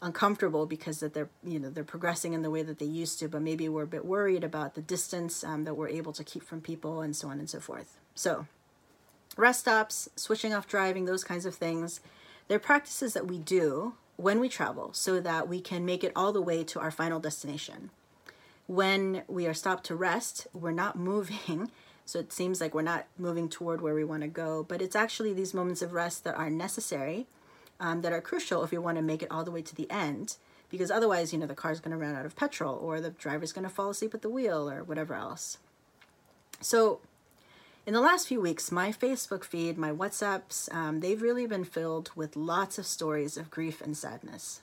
uncomfortable 0.05 0.65
because 0.65 0.99
that 0.99 1.13
they're 1.13 1.29
you 1.43 1.59
know 1.59 1.69
they're 1.69 1.83
progressing 1.83 2.33
in 2.33 2.41
the 2.43 2.51
way 2.51 2.61
that 2.61 2.79
they 2.79 2.85
used 2.85 3.19
to 3.19 3.27
but 3.27 3.41
maybe 3.41 3.67
we're 3.67 3.83
a 3.83 3.87
bit 3.87 4.05
worried 4.05 4.43
about 4.43 4.75
the 4.75 4.81
distance 4.81 5.43
um, 5.43 5.63
that 5.63 5.73
we're 5.73 5.89
able 5.89 6.13
to 6.13 6.23
keep 6.23 6.43
from 6.43 6.61
people 6.61 7.01
and 7.01 7.15
so 7.15 7.27
on 7.27 7.39
and 7.39 7.49
so 7.49 7.59
forth 7.59 7.97
so 8.13 8.45
rest 9.37 9.61
stops, 9.61 10.09
switching 10.15 10.53
off 10.53 10.67
driving, 10.67 11.05
those 11.05 11.23
kinds 11.23 11.45
of 11.45 11.55
things. 11.55 11.99
They're 12.47 12.59
practices 12.59 13.13
that 13.13 13.27
we 13.27 13.37
do 13.37 13.95
when 14.17 14.39
we 14.39 14.49
travel 14.49 14.93
so 14.93 15.19
that 15.19 15.47
we 15.47 15.59
can 15.59 15.85
make 15.85 16.03
it 16.03 16.13
all 16.15 16.31
the 16.31 16.41
way 16.41 16.63
to 16.63 16.79
our 16.79 16.91
final 16.91 17.19
destination. 17.19 17.89
When 18.67 19.23
we 19.27 19.45
are 19.45 19.53
stopped 19.53 19.85
to 19.87 19.95
rest, 19.95 20.47
we're 20.53 20.71
not 20.71 20.97
moving. 20.97 21.71
So 22.07 22.19
it 22.19 22.31
seems 22.31 22.61
like 22.61 22.75
we're 22.75 22.83
not 22.83 23.07
moving 23.17 23.49
toward 23.49 23.81
where 23.81 23.95
we 23.95 24.03
want 24.03 24.21
to 24.21 24.27
go, 24.27 24.61
but 24.61 24.79
it's 24.79 24.95
actually 24.95 25.33
these 25.33 25.55
moments 25.55 25.81
of 25.81 25.91
rest 25.91 26.23
that 26.23 26.35
are 26.35 26.51
necessary, 26.51 27.25
um, 27.79 28.01
that 28.01 28.13
are 28.13 28.21
crucial 28.21 28.63
if 28.63 28.71
you 28.71 28.81
want 28.81 28.97
to 28.97 29.03
make 29.03 29.21
it 29.21 29.31
all 29.31 29.43
the 29.43 29.51
way 29.51 29.61
to 29.61 29.75
the 29.75 29.89
end, 29.91 30.38
because 30.69 30.91
otherwise, 30.91 31.33
you 31.33 31.39
know, 31.39 31.45
the 31.45 31.55
car's 31.55 31.79
going 31.79 31.91
to 31.91 31.97
run 31.97 32.15
out 32.15 32.25
of 32.25 32.35
petrol 32.35 32.75
or 32.75 33.01
the 33.01 33.11
driver's 33.11 33.53
going 33.53 33.67
to 33.67 33.73
fall 33.73 33.89
asleep 33.89 34.13
at 34.13 34.21
the 34.21 34.29
wheel 34.29 34.69
or 34.69 34.83
whatever 34.83 35.13
else. 35.13 35.57
So 36.61 37.01
in 37.85 37.93
the 37.93 38.01
last 38.01 38.27
few 38.27 38.41
weeks, 38.41 38.71
my 38.71 38.91
Facebook 38.91 39.43
feed, 39.43 39.77
my 39.77 39.91
WhatsApps, 39.91 40.73
um, 40.73 41.01
they've 41.01 41.21
really 41.21 41.45
been 41.45 41.63
filled 41.63 42.11
with 42.15 42.35
lots 42.35 42.79
of 42.79 42.85
stories 42.88 43.38
of 43.38 43.51
grief 43.51 43.79
and 43.79 43.95
sadness. 43.95 44.61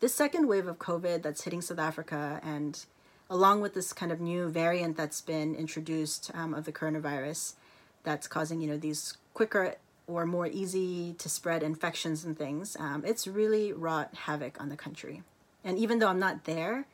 This 0.00 0.14
second 0.14 0.48
wave 0.48 0.66
of 0.66 0.78
COVID 0.78 1.22
that's 1.22 1.44
hitting 1.44 1.60
South 1.60 1.78
Africa, 1.78 2.40
and 2.42 2.82
along 3.28 3.60
with 3.60 3.74
this 3.74 3.92
kind 3.92 4.10
of 4.10 4.20
new 4.20 4.48
variant 4.48 4.96
that's 4.96 5.20
been 5.20 5.54
introduced 5.54 6.30
um, 6.32 6.54
of 6.54 6.64
the 6.64 6.72
coronavirus, 6.72 7.54
that's 8.02 8.26
causing 8.26 8.62
you 8.62 8.68
know 8.68 8.78
these 8.78 9.18
quicker 9.34 9.74
or 10.10 10.26
more 10.26 10.46
easy 10.46 11.14
to 11.14 11.28
spread 11.28 11.62
infections 11.62 12.24
and 12.24 12.36
things, 12.36 12.76
um, 12.78 13.04
it's 13.06 13.26
really 13.26 13.72
wrought 13.72 14.14
havoc 14.14 14.60
on 14.60 14.68
the 14.68 14.76
country. 14.76 15.22
And 15.64 15.78
even 15.78 15.98
though 15.98 16.08
I'm 16.08 16.18
not 16.18 16.44
there, 16.44 16.86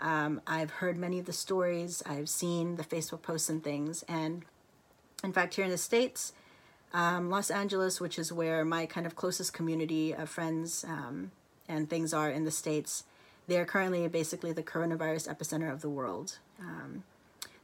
um, 0.00 0.40
I've 0.46 0.70
heard 0.70 0.96
many 0.96 1.18
of 1.18 1.26
the 1.26 1.32
stories, 1.32 2.02
I've 2.06 2.28
seen 2.28 2.76
the 2.76 2.84
Facebook 2.84 3.22
posts 3.22 3.48
and 3.48 3.62
things, 3.62 4.04
and 4.08 4.44
in 5.24 5.32
fact, 5.32 5.54
here 5.54 5.64
in 5.64 5.70
the 5.70 5.78
States, 5.78 6.32
um, 6.92 7.30
Los 7.30 7.50
Angeles, 7.50 8.00
which 8.00 8.18
is 8.18 8.32
where 8.32 8.64
my 8.64 8.86
kind 8.86 9.06
of 9.06 9.16
closest 9.16 9.52
community 9.52 10.12
of 10.12 10.28
friends 10.28 10.84
um, 10.84 11.30
and 11.68 11.88
things 11.88 12.12
are 12.12 12.30
in 12.30 12.44
the 12.44 12.50
States, 12.50 13.04
they 13.46 13.56
are 13.56 13.64
currently 13.64 14.06
basically 14.08 14.52
the 14.52 14.62
coronavirus 14.62 15.34
epicenter 15.34 15.72
of 15.72 15.80
the 15.80 15.88
world. 15.88 16.38
Um, 16.60 17.04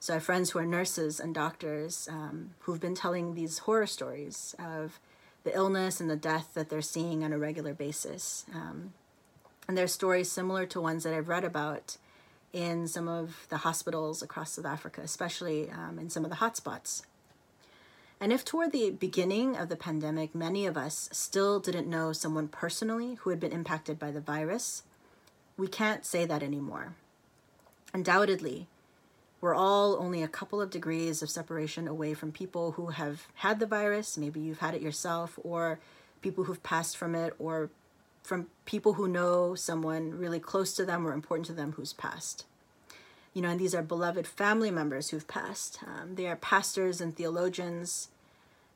so 0.01 0.13
I 0.13 0.17
have 0.17 0.23
friends 0.23 0.51
who 0.51 0.59
are 0.59 0.67
nurses 0.67 1.19
and 1.19 1.35
doctors 1.35 2.09
um, 2.11 2.51
who've 2.61 2.81
been 2.81 2.95
telling 2.95 3.35
these 3.35 3.59
horror 3.59 3.87
stories 3.87 4.55
of 4.59 5.01
the 5.45 5.55
illness 5.55 6.01
and 6.01 6.09
the 6.09 6.17
death 6.17 6.55
that 6.55 6.69
they're 6.69 6.83
seeing 6.83 7.25
on 7.25 7.33
a 7.33 7.39
regular 7.39 7.75
basis. 7.75 8.45
Um, 8.55 8.93
and 9.67 9.77
they're 9.77 9.87
stories 9.87 10.31
similar 10.31 10.67
to 10.67 10.81
ones 10.81 11.05
that 11.05 11.15
I've 11.15 11.29
read 11.29 11.45
about 11.45 11.97
in 12.53 12.89
some 12.89 13.09
of 13.09 13.47
the 13.51 13.59
hospitals 13.59 14.23
across 14.23 14.53
South 14.53 14.65
Africa, 14.65 15.01
especially 15.03 15.71
um, 15.71 15.99
in 15.99 16.11
some 16.11 16.25
of 16.25 16.31
the 16.31 16.37
hotspots. 16.37 17.03
And 18.21 18.33
if 18.33 18.45
toward 18.45 18.73
the 18.73 18.91
beginning 18.91 19.57
of 19.57 19.69
the 19.69 19.77
pandemic, 19.77 20.35
many 20.35 20.67
of 20.67 20.77
us 20.77 21.09
still 21.13 21.61
didn't 21.61 21.89
know 21.89 22.13
someone 22.13 22.49
personally 22.49 23.15
who 23.21 23.31
had 23.31 23.39
been 23.39 23.53
impacted 23.53 23.99
by 23.99 24.11
the 24.11 24.21
virus, 24.21 24.83
we 25.57 25.69
can't 25.69 26.07
say 26.07 26.25
that 26.25 26.43
anymore. 26.43 26.95
Undoubtedly, 27.93 28.67
we're 29.41 29.55
all 29.55 29.97
only 30.01 30.23
a 30.23 30.29
couple 30.29 30.61
of 30.61 30.71
degrees 30.71 31.23
of 31.23 31.31
separation 31.31 31.87
away 31.87 32.15
from 32.15 32.33
people 32.33 32.73
who 32.73 32.89
have 32.89 33.27
had 33.35 33.61
the 33.61 33.67
virus. 33.67 34.17
Maybe 34.17 34.41
you've 34.41 34.59
had 34.59 34.75
it 34.75 34.83
yourself, 34.83 35.39
or 35.43 35.79
people 36.21 36.45
who've 36.45 36.63
passed 36.63 36.97
from 36.97 37.15
it, 37.15 37.35
or 37.39 37.71
from 38.23 38.49
people 38.65 38.95
who 38.95 39.09
know 39.09 39.55
someone 39.55 40.19
really 40.19 40.41
close 40.41 40.75
to 40.75 40.85
them 40.85 41.07
or 41.07 41.13
important 41.13 41.47
to 41.47 41.53
them 41.53 41.73
who's 41.73 41.93
passed. 41.93 42.45
You 43.33 43.43
know, 43.43 43.49
and 43.49 43.61
these 43.61 43.75
are 43.75 43.83
beloved 43.83 44.27
family 44.27 44.71
members 44.71 45.11
who've 45.11 45.27
passed. 45.27 45.79
Um, 45.87 46.17
they 46.17 46.27
are 46.27 46.37
pastors 46.37 47.01
and 47.01 47.17
theologians, 47.17 48.09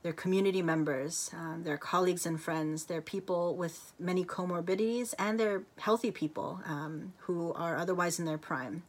they're 0.03 0.13
community 0.13 0.63
members, 0.63 1.31
um, 1.33 1.63
they're 1.65 1.77
colleagues 1.77 2.27
and 2.27 2.41
friends, 2.41 2.85
they're 2.85 3.03
people 3.03 3.55
with 3.55 3.93
many 3.99 4.25
comorbidities, 4.25 5.15
and 5.19 5.39
they're 5.39 5.63
healthy 5.79 6.11
people 6.11 6.61
um, 6.67 7.13
who 7.21 7.53
are 7.55 7.77
otherwise 7.77 8.19
in 8.19 8.25
their 8.25 8.39
prime. 8.39 8.83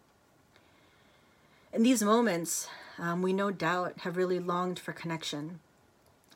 In 1.74 1.82
these 1.82 2.04
moments, 2.04 2.68
um, 3.00 3.24
we 3.24 3.34
no 3.34 3.50
doubt 3.50 4.02
have 4.02 4.16
really 4.16 4.38
longed 4.38 4.78
for 4.78 4.94
connection, 4.94 5.60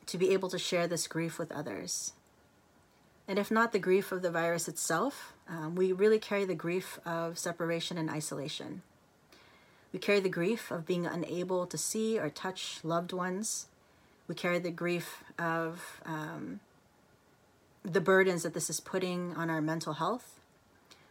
to 0.06 0.18
be 0.18 0.32
able 0.32 0.48
to 0.48 0.58
share 0.58 0.88
this 0.88 1.06
grief 1.06 1.38
with 1.38 1.52
others. 1.52 2.12
And 3.28 3.38
if 3.38 3.48
not 3.48 3.70
the 3.70 3.78
grief 3.78 4.10
of 4.10 4.22
the 4.22 4.32
virus 4.32 4.66
itself, 4.66 5.34
um, 5.48 5.76
we 5.76 5.92
really 5.92 6.18
carry 6.18 6.44
the 6.44 6.56
grief 6.56 6.98
of 7.06 7.38
separation 7.38 7.96
and 7.98 8.10
isolation. 8.10 8.82
We 9.92 10.00
carry 10.00 10.18
the 10.18 10.28
grief 10.28 10.72
of 10.72 10.86
being 10.86 11.06
unable 11.06 11.66
to 11.66 11.78
see 11.78 12.18
or 12.18 12.30
touch 12.30 12.80
loved 12.82 13.12
ones. 13.12 13.66
We 14.26 14.34
carry 14.34 14.58
the 14.58 14.72
grief 14.72 15.22
of 15.38 16.00
um, 16.04 16.58
the 17.84 18.00
burdens 18.00 18.42
that 18.42 18.54
this 18.54 18.68
is 18.68 18.80
putting 18.80 19.36
on 19.36 19.50
our 19.50 19.60
mental 19.60 19.94
health. 19.94 20.40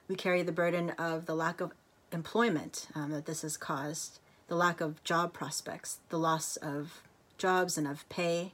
We 0.09 0.15
carry 0.15 0.43
the 0.43 0.51
burden 0.51 0.89
of 0.97 1.27
the 1.27 1.35
lack 1.35 1.61
of 1.61 1.71
employment 2.11 2.87
um, 2.95 3.11
that 3.11 3.25
this 3.25 3.41
has 3.41 3.57
caused, 3.57 4.19
the 4.47 4.55
lack 4.55 4.81
of 4.81 5.03
job 5.03 5.33
prospects, 5.33 5.99
the 6.09 6.17
loss 6.17 6.57
of 6.57 7.01
jobs 7.37 7.77
and 7.77 7.87
of 7.87 8.07
pay, 8.09 8.53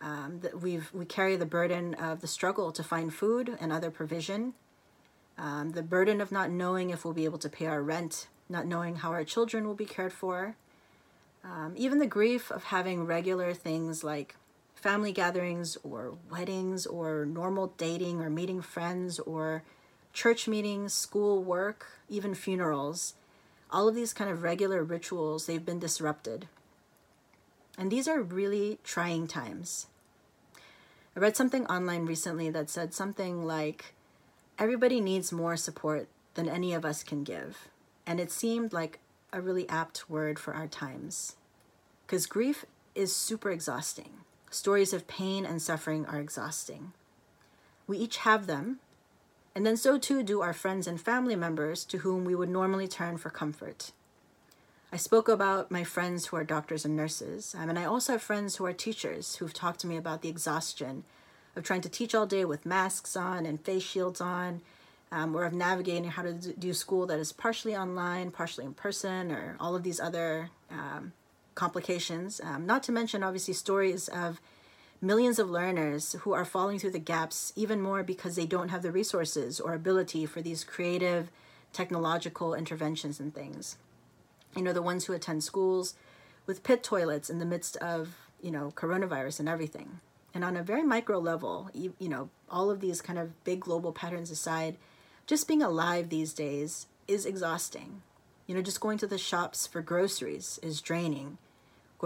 um, 0.00 0.40
that 0.42 0.60
we've 0.60 0.92
we 0.92 1.04
carry 1.04 1.36
the 1.36 1.46
burden 1.46 1.94
of 1.94 2.20
the 2.20 2.26
struggle 2.26 2.70
to 2.72 2.82
find 2.82 3.12
food 3.12 3.56
and 3.60 3.72
other 3.72 3.90
provision, 3.90 4.54
um, 5.38 5.72
the 5.72 5.82
burden 5.82 6.20
of 6.20 6.30
not 6.30 6.50
knowing 6.50 6.90
if 6.90 7.04
we'll 7.04 7.14
be 7.14 7.24
able 7.24 7.38
to 7.38 7.48
pay 7.48 7.66
our 7.66 7.82
rent, 7.82 8.28
not 8.48 8.66
knowing 8.66 8.96
how 8.96 9.10
our 9.10 9.24
children 9.24 9.66
will 9.66 9.74
be 9.74 9.84
cared 9.84 10.12
for, 10.12 10.54
um, 11.44 11.74
even 11.76 11.98
the 11.98 12.06
grief 12.06 12.50
of 12.50 12.64
having 12.64 13.06
regular 13.06 13.54
things 13.54 14.02
like 14.02 14.36
family 14.74 15.12
gatherings 15.12 15.76
or 15.82 16.14
weddings 16.30 16.86
or 16.86 17.24
normal 17.26 17.72
dating 17.78 18.20
or 18.20 18.30
meeting 18.30 18.60
friends 18.60 19.18
or 19.20 19.62
church 20.16 20.48
meetings, 20.48 20.94
school 20.94 21.44
work, 21.44 21.86
even 22.08 22.34
funerals. 22.34 23.12
All 23.70 23.86
of 23.86 23.94
these 23.94 24.14
kind 24.14 24.30
of 24.30 24.42
regular 24.42 24.82
rituals, 24.82 25.44
they've 25.44 25.64
been 25.64 25.78
disrupted. 25.78 26.48
And 27.76 27.92
these 27.92 28.08
are 28.08 28.22
really 28.22 28.78
trying 28.82 29.26
times. 29.26 29.88
I 31.14 31.20
read 31.20 31.36
something 31.36 31.66
online 31.66 32.06
recently 32.06 32.48
that 32.48 32.70
said 32.70 32.94
something 32.94 33.44
like, 33.44 33.92
everybody 34.58 35.02
needs 35.02 35.32
more 35.32 35.56
support 35.58 36.08
than 36.32 36.48
any 36.48 36.72
of 36.72 36.86
us 36.86 37.02
can 37.02 37.22
give. 37.22 37.68
And 38.06 38.18
it 38.18 38.32
seemed 38.32 38.72
like 38.72 39.00
a 39.34 39.42
really 39.42 39.68
apt 39.68 40.08
word 40.08 40.38
for 40.38 40.54
our 40.54 40.66
times. 40.66 41.36
Because 42.06 42.24
grief 42.24 42.64
is 42.94 43.14
super 43.14 43.50
exhausting. 43.50 44.12
Stories 44.50 44.94
of 44.94 45.06
pain 45.06 45.44
and 45.44 45.60
suffering 45.60 46.06
are 46.06 46.20
exhausting. 46.20 46.92
We 47.86 47.98
each 47.98 48.18
have 48.18 48.46
them, 48.46 48.80
and 49.56 49.64
then 49.64 49.78
so 49.78 49.96
too 49.96 50.22
do 50.22 50.42
our 50.42 50.52
friends 50.52 50.86
and 50.86 51.00
family 51.00 51.34
members 51.34 51.86
to 51.86 51.98
whom 51.98 52.26
we 52.26 52.34
would 52.34 52.50
normally 52.50 52.86
turn 52.86 53.16
for 53.16 53.30
comfort. 53.30 53.90
I 54.92 54.98
spoke 54.98 55.30
about 55.30 55.70
my 55.70 55.82
friends 55.82 56.26
who 56.26 56.36
are 56.36 56.44
doctors 56.44 56.84
and 56.84 56.94
nurses, 56.94 57.56
um, 57.58 57.70
and 57.70 57.78
I 57.78 57.86
also 57.86 58.12
have 58.12 58.22
friends 58.22 58.56
who 58.56 58.66
are 58.66 58.74
teachers 58.74 59.36
who've 59.36 59.54
talked 59.54 59.80
to 59.80 59.86
me 59.86 59.96
about 59.96 60.20
the 60.20 60.28
exhaustion 60.28 61.04
of 61.56 61.64
trying 61.64 61.80
to 61.80 61.88
teach 61.88 62.14
all 62.14 62.26
day 62.26 62.44
with 62.44 62.66
masks 62.66 63.16
on 63.16 63.46
and 63.46 63.58
face 63.58 63.82
shields 63.82 64.20
on, 64.20 64.60
um, 65.10 65.34
or 65.34 65.44
of 65.44 65.54
navigating 65.54 66.10
how 66.10 66.22
to 66.22 66.34
do 66.34 66.74
school 66.74 67.06
that 67.06 67.18
is 67.18 67.32
partially 67.32 67.74
online, 67.74 68.30
partially 68.30 68.66
in 68.66 68.74
person, 68.74 69.32
or 69.32 69.56
all 69.58 69.74
of 69.74 69.82
these 69.84 69.98
other 69.98 70.50
um, 70.70 71.14
complications. 71.54 72.42
Um, 72.44 72.66
not 72.66 72.82
to 72.82 72.92
mention, 72.92 73.22
obviously, 73.22 73.54
stories 73.54 74.08
of 74.08 74.38
millions 75.00 75.38
of 75.38 75.50
learners 75.50 76.14
who 76.20 76.32
are 76.32 76.44
falling 76.44 76.78
through 76.78 76.90
the 76.90 76.98
gaps 76.98 77.52
even 77.56 77.80
more 77.80 78.02
because 78.02 78.36
they 78.36 78.46
don't 78.46 78.70
have 78.70 78.82
the 78.82 78.92
resources 78.92 79.60
or 79.60 79.74
ability 79.74 80.26
for 80.26 80.40
these 80.40 80.64
creative 80.64 81.30
technological 81.72 82.54
interventions 82.54 83.20
and 83.20 83.34
things 83.34 83.76
you 84.56 84.62
know, 84.62 84.72
the 84.72 84.82
ones 84.82 85.04
who 85.04 85.12
attend 85.12 85.44
schools 85.44 85.94
with 86.46 86.62
pit 86.62 86.82
toilets 86.82 87.28
in 87.28 87.38
the 87.38 87.44
midst 87.44 87.76
of, 87.76 88.16
you 88.40 88.50
know, 88.50 88.72
coronavirus 88.74 89.40
and 89.40 89.48
everything. 89.48 90.00
And 90.34 90.42
on 90.42 90.56
a 90.56 90.62
very 90.62 90.82
micro 90.82 91.18
level, 91.18 91.70
you, 91.72 91.94
you 91.98 92.08
know, 92.08 92.30
all 92.50 92.70
of 92.70 92.80
these 92.80 93.02
kind 93.02 93.18
of 93.18 93.44
big 93.44 93.60
global 93.60 93.92
patterns 93.92 94.30
aside, 94.30 94.76
just 95.26 95.46
being 95.46 95.62
alive 95.62 96.08
these 96.08 96.32
days 96.32 96.86
is 97.06 97.26
exhausting. 97.26 98.02
You 98.46 98.54
know, 98.54 98.62
just 98.62 98.80
going 98.80 98.98
to 98.98 99.06
the 99.06 99.18
shops 99.18 99.66
for 99.66 99.82
groceries 99.82 100.58
is 100.62 100.80
draining. 100.80 101.38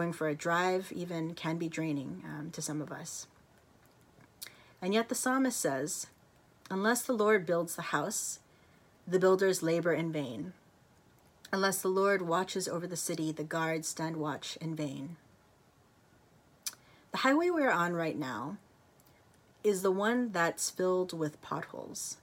Going 0.00 0.14
for 0.14 0.28
a 0.28 0.34
drive 0.34 0.90
even 0.96 1.34
can 1.34 1.58
be 1.58 1.68
draining 1.68 2.22
um, 2.24 2.50
to 2.52 2.62
some 2.62 2.80
of 2.80 2.90
us. 2.90 3.26
And 4.80 4.94
yet 4.94 5.10
the 5.10 5.14
psalmist 5.14 5.60
says, 5.60 6.06
Unless 6.70 7.02
the 7.02 7.12
Lord 7.12 7.44
builds 7.44 7.76
the 7.76 7.82
house, 7.82 8.38
the 9.06 9.18
builders 9.18 9.62
labor 9.62 9.92
in 9.92 10.10
vain. 10.10 10.54
Unless 11.52 11.82
the 11.82 11.88
Lord 11.88 12.22
watches 12.22 12.66
over 12.66 12.86
the 12.86 12.96
city, 12.96 13.30
the 13.30 13.44
guards 13.44 13.88
stand 13.88 14.16
watch 14.16 14.56
in 14.58 14.74
vain. 14.74 15.18
The 17.12 17.18
highway 17.18 17.50
we're 17.50 17.70
on 17.70 17.92
right 17.92 18.18
now 18.18 18.56
is 19.62 19.82
the 19.82 19.90
one 19.90 20.32
that's 20.32 20.70
filled 20.70 21.12
with 21.12 21.42
potholes. 21.42 22.16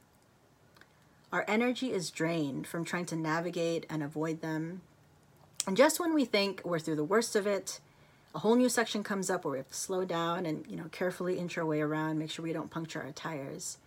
Our 1.31 1.45
energy 1.47 1.93
is 1.93 2.09
drained 2.09 2.65
from 2.65 2.83
trying 2.83 3.05
to 3.05 3.15
navigate 3.15 3.85
and 3.87 4.01
avoid 4.01 4.41
them. 4.41 4.81
And 5.67 5.75
just 5.75 5.99
when 5.99 6.13
we 6.13 6.23
think 6.23 6.61
we're 6.63 6.79
through 6.79 6.95
the 6.95 7.03
worst 7.03 7.35
of 7.35 7.45
it, 7.45 7.81
a 8.33 8.39
whole 8.39 8.55
new 8.55 8.69
section 8.69 9.03
comes 9.03 9.29
up 9.29 9.43
where 9.43 9.51
we 9.51 9.57
have 9.57 9.67
to 9.67 9.73
slow 9.73 10.05
down 10.05 10.45
and, 10.45 10.65
you 10.65 10.77
know, 10.77 10.87
carefully 10.91 11.37
inch 11.37 11.57
our 11.57 11.65
way 11.65 11.81
around, 11.81 12.17
make 12.17 12.31
sure 12.31 12.43
we 12.43 12.53
don't 12.53 12.71
puncture 12.71 13.01
our 13.01 13.11
tires. 13.11 13.77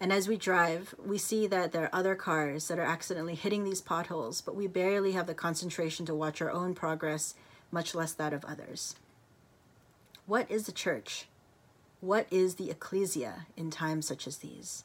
And 0.00 0.14
as 0.14 0.28
we 0.28 0.38
drive, 0.38 0.94
we 1.04 1.18
see 1.18 1.46
that 1.46 1.72
there 1.72 1.84
are 1.84 1.94
other 1.94 2.14
cars 2.14 2.68
that 2.68 2.78
are 2.78 2.84
accidentally 2.84 3.34
hitting 3.34 3.64
these 3.64 3.82
potholes, 3.82 4.40
but 4.40 4.56
we 4.56 4.66
barely 4.66 5.12
have 5.12 5.26
the 5.26 5.34
concentration 5.34 6.06
to 6.06 6.14
watch 6.14 6.40
our 6.40 6.50
own 6.50 6.74
progress, 6.74 7.34
much 7.70 7.94
less 7.94 8.14
that 8.14 8.32
of 8.32 8.42
others. 8.46 8.96
What 10.24 10.50
is 10.50 10.64
the 10.64 10.72
church? 10.72 11.26
What 12.00 12.26
is 12.30 12.54
the 12.54 12.70
ecclesia 12.70 13.46
in 13.58 13.70
times 13.70 14.06
such 14.06 14.26
as 14.26 14.38
these? 14.38 14.84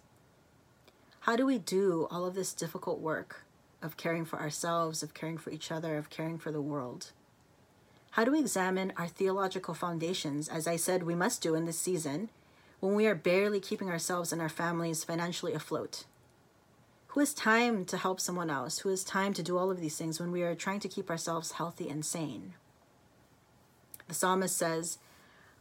How 1.22 1.38
do 1.38 1.46
we 1.46 1.60
do 1.60 2.10
all 2.12 2.26
of 2.26 2.36
this 2.36 2.52
difficult 2.52 3.00
work 3.00 3.45
of 3.82 3.98
caring 3.98 4.26
for 4.26 4.40
ourselves, 4.40 5.04
of 5.04 5.14
caring 5.14 5.38
for 5.38 5.50
each 5.52 5.72
other, 5.72 5.98
of 5.98 6.10
caring 6.10 6.38
for 6.38 6.52
the 6.52 6.62
world? 6.62 7.12
How 8.12 8.24
do 8.24 8.32
we 8.32 8.40
examine 8.40 8.94
our 8.96 9.08
theological 9.08 9.74
foundations, 9.74 10.48
as 10.48 10.68
I 10.68 10.78
said 10.78 11.04
we 11.04 11.16
must 11.16 11.42
do 11.42 11.54
in 11.54 11.66
this 11.66 11.78
season, 11.78 12.30
when 12.80 12.96
we 12.96 13.08
are 13.08 13.16
barely 13.16 13.60
keeping 13.60 13.90
ourselves 13.90 14.32
and 14.32 14.42
our 14.42 14.50
families 14.50 15.04
financially 15.04 15.54
afloat? 15.54 16.06
Who 17.08 17.20
has 17.20 17.34
time 17.34 17.86
to 17.86 17.98
help 17.98 18.20
someone 18.20 18.50
else? 18.50 18.80
Who 18.80 18.90
has 18.90 19.04
time 19.04 19.34
to 19.34 19.44
do 19.44 19.58
all 19.58 19.72
of 19.72 19.80
these 19.80 19.98
things 19.98 20.20
when 20.20 20.32
we 20.32 20.44
are 20.44 20.56
trying 20.56 20.82
to 20.82 20.90
keep 20.90 21.10
ourselves 21.10 21.54
healthy 21.54 21.90
and 21.90 22.06
sane? 22.06 22.54
The 24.08 24.14
psalmist 24.14 24.58
says, 24.58 24.98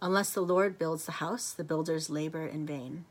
Unless 0.02 0.30
the 0.30 0.40
Lord 0.40 0.78
builds 0.78 1.06
the 1.06 1.12
house, 1.12 1.52
the 1.52 1.64
builders 1.64 2.10
labor 2.10 2.46
in 2.46 2.66
vain. 2.66 3.04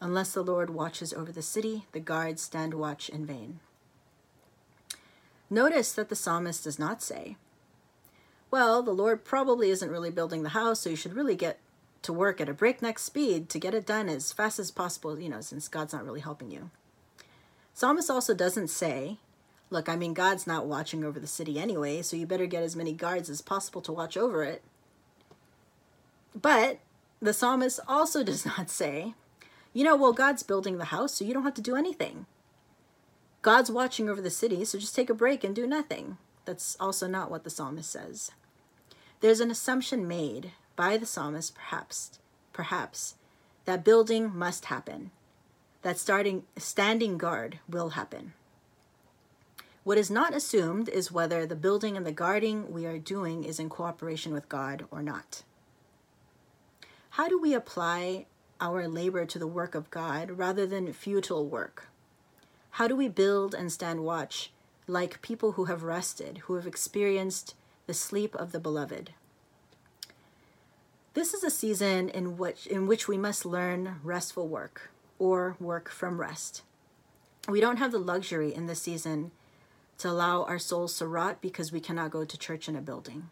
Unless 0.00 0.32
the 0.32 0.42
Lord 0.42 0.70
watches 0.70 1.12
over 1.12 1.30
the 1.30 1.42
city, 1.42 1.86
the 1.92 2.00
guards 2.00 2.42
stand 2.42 2.74
watch 2.74 3.08
in 3.08 3.26
vain. 3.26 3.60
Notice 5.50 5.92
that 5.92 6.08
the 6.08 6.16
psalmist 6.16 6.64
does 6.64 6.78
not 6.78 7.02
say, 7.02 7.36
Well, 8.50 8.82
the 8.82 8.92
Lord 8.92 9.24
probably 9.24 9.70
isn't 9.70 9.90
really 9.90 10.10
building 10.10 10.44
the 10.44 10.50
house, 10.50 10.80
so 10.80 10.90
you 10.90 10.96
should 10.96 11.14
really 11.14 11.34
get 11.34 11.58
to 12.02 12.12
work 12.12 12.40
at 12.40 12.48
a 12.48 12.54
breakneck 12.54 12.98
speed 12.98 13.48
to 13.50 13.58
get 13.58 13.74
it 13.74 13.84
done 13.84 14.08
as 14.08 14.32
fast 14.32 14.58
as 14.58 14.70
possible, 14.70 15.18
you 15.18 15.28
know, 15.28 15.40
since 15.40 15.68
God's 15.68 15.92
not 15.92 16.04
really 16.04 16.20
helping 16.20 16.50
you. 16.50 16.70
Psalmist 17.74 18.10
also 18.10 18.32
doesn't 18.32 18.68
say, 18.68 19.18
look, 19.70 19.88
I 19.88 19.96
mean, 19.96 20.14
God's 20.14 20.46
not 20.46 20.66
watching 20.66 21.04
over 21.04 21.18
the 21.18 21.26
city 21.26 21.58
anyway, 21.58 22.02
so 22.02 22.16
you 22.16 22.26
better 22.26 22.46
get 22.46 22.62
as 22.62 22.76
many 22.76 22.92
guards 22.92 23.28
as 23.28 23.42
possible 23.42 23.80
to 23.82 23.92
watch 23.92 24.16
over 24.16 24.44
it. 24.44 24.62
But 26.40 26.78
the 27.20 27.32
psalmist 27.32 27.80
also 27.88 28.22
does 28.24 28.46
not 28.46 28.70
say, 28.70 29.14
you 29.72 29.84
know, 29.84 29.96
well, 29.96 30.12
God's 30.12 30.42
building 30.42 30.78
the 30.78 30.86
house, 30.86 31.14
so 31.14 31.24
you 31.24 31.34
don't 31.34 31.44
have 31.44 31.54
to 31.54 31.62
do 31.62 31.76
anything. 31.76 32.26
God's 33.42 33.70
watching 33.70 34.10
over 34.10 34.20
the 34.20 34.30
city, 34.30 34.64
so 34.64 34.78
just 34.78 34.94
take 34.94 35.08
a 35.08 35.14
break 35.14 35.44
and 35.44 35.54
do 35.54 35.66
nothing. 35.66 36.18
That's 36.44 36.76
also 36.78 37.06
not 37.06 37.30
what 37.30 37.44
the 37.44 37.50
psalmist 37.50 37.90
says. 37.90 38.32
There's 39.20 39.40
an 39.40 39.50
assumption 39.50 40.06
made 40.06 40.52
by 40.76 40.96
the 40.96 41.06
psalmist, 41.06 41.54
perhaps, 41.54 42.18
perhaps, 42.52 43.14
that 43.64 43.84
building 43.84 44.34
must 44.34 44.66
happen, 44.66 45.10
that 45.82 45.98
starting 45.98 46.44
standing 46.56 47.16
guard 47.18 47.58
will 47.68 47.90
happen. 47.90 48.34
What 49.84 49.98
is 49.98 50.10
not 50.10 50.34
assumed 50.34 50.88
is 50.88 51.10
whether 51.10 51.46
the 51.46 51.56
building 51.56 51.96
and 51.96 52.04
the 52.04 52.12
guarding 52.12 52.70
we 52.72 52.84
are 52.84 52.98
doing 52.98 53.44
is 53.44 53.58
in 53.58 53.70
cooperation 53.70 54.32
with 54.32 54.48
God 54.48 54.84
or 54.90 55.02
not. 55.02 55.42
How 57.10 57.28
do 57.28 57.38
we 57.38 57.54
apply 57.54 58.26
our 58.60 58.86
labor 58.86 59.24
to 59.24 59.38
the 59.38 59.46
work 59.46 59.74
of 59.74 59.90
God 59.90 60.32
rather 60.32 60.66
than 60.66 60.92
futile 60.92 61.46
work? 61.46 61.89
How 62.72 62.88
do 62.88 62.96
we 62.96 63.08
build 63.08 63.54
and 63.54 63.72
stand 63.72 64.04
watch 64.04 64.50
like 64.86 65.22
people 65.22 65.52
who 65.52 65.66
have 65.66 65.82
rested, 65.82 66.38
who 66.44 66.54
have 66.54 66.66
experienced 66.66 67.54
the 67.86 67.94
sleep 67.94 68.34
of 68.34 68.52
the 68.52 68.60
beloved? 68.60 69.10
This 71.14 71.34
is 71.34 71.42
a 71.42 71.50
season 71.50 72.08
in 72.08 72.36
which, 72.38 72.66
in 72.66 72.86
which 72.86 73.08
we 73.08 73.18
must 73.18 73.44
learn 73.44 73.96
restful 74.04 74.46
work 74.46 74.90
or 75.18 75.56
work 75.58 75.90
from 75.90 76.20
rest. 76.20 76.62
We 77.48 77.60
don't 77.60 77.78
have 77.78 77.90
the 77.90 77.98
luxury 77.98 78.54
in 78.54 78.66
this 78.66 78.82
season 78.82 79.32
to 79.98 80.08
allow 80.08 80.44
our 80.44 80.58
souls 80.58 80.96
to 80.98 81.06
rot 81.06 81.40
because 81.40 81.72
we 81.72 81.80
cannot 81.80 82.10
go 82.10 82.24
to 82.24 82.38
church 82.38 82.68
in 82.68 82.76
a 82.76 82.80
building. 82.80 83.28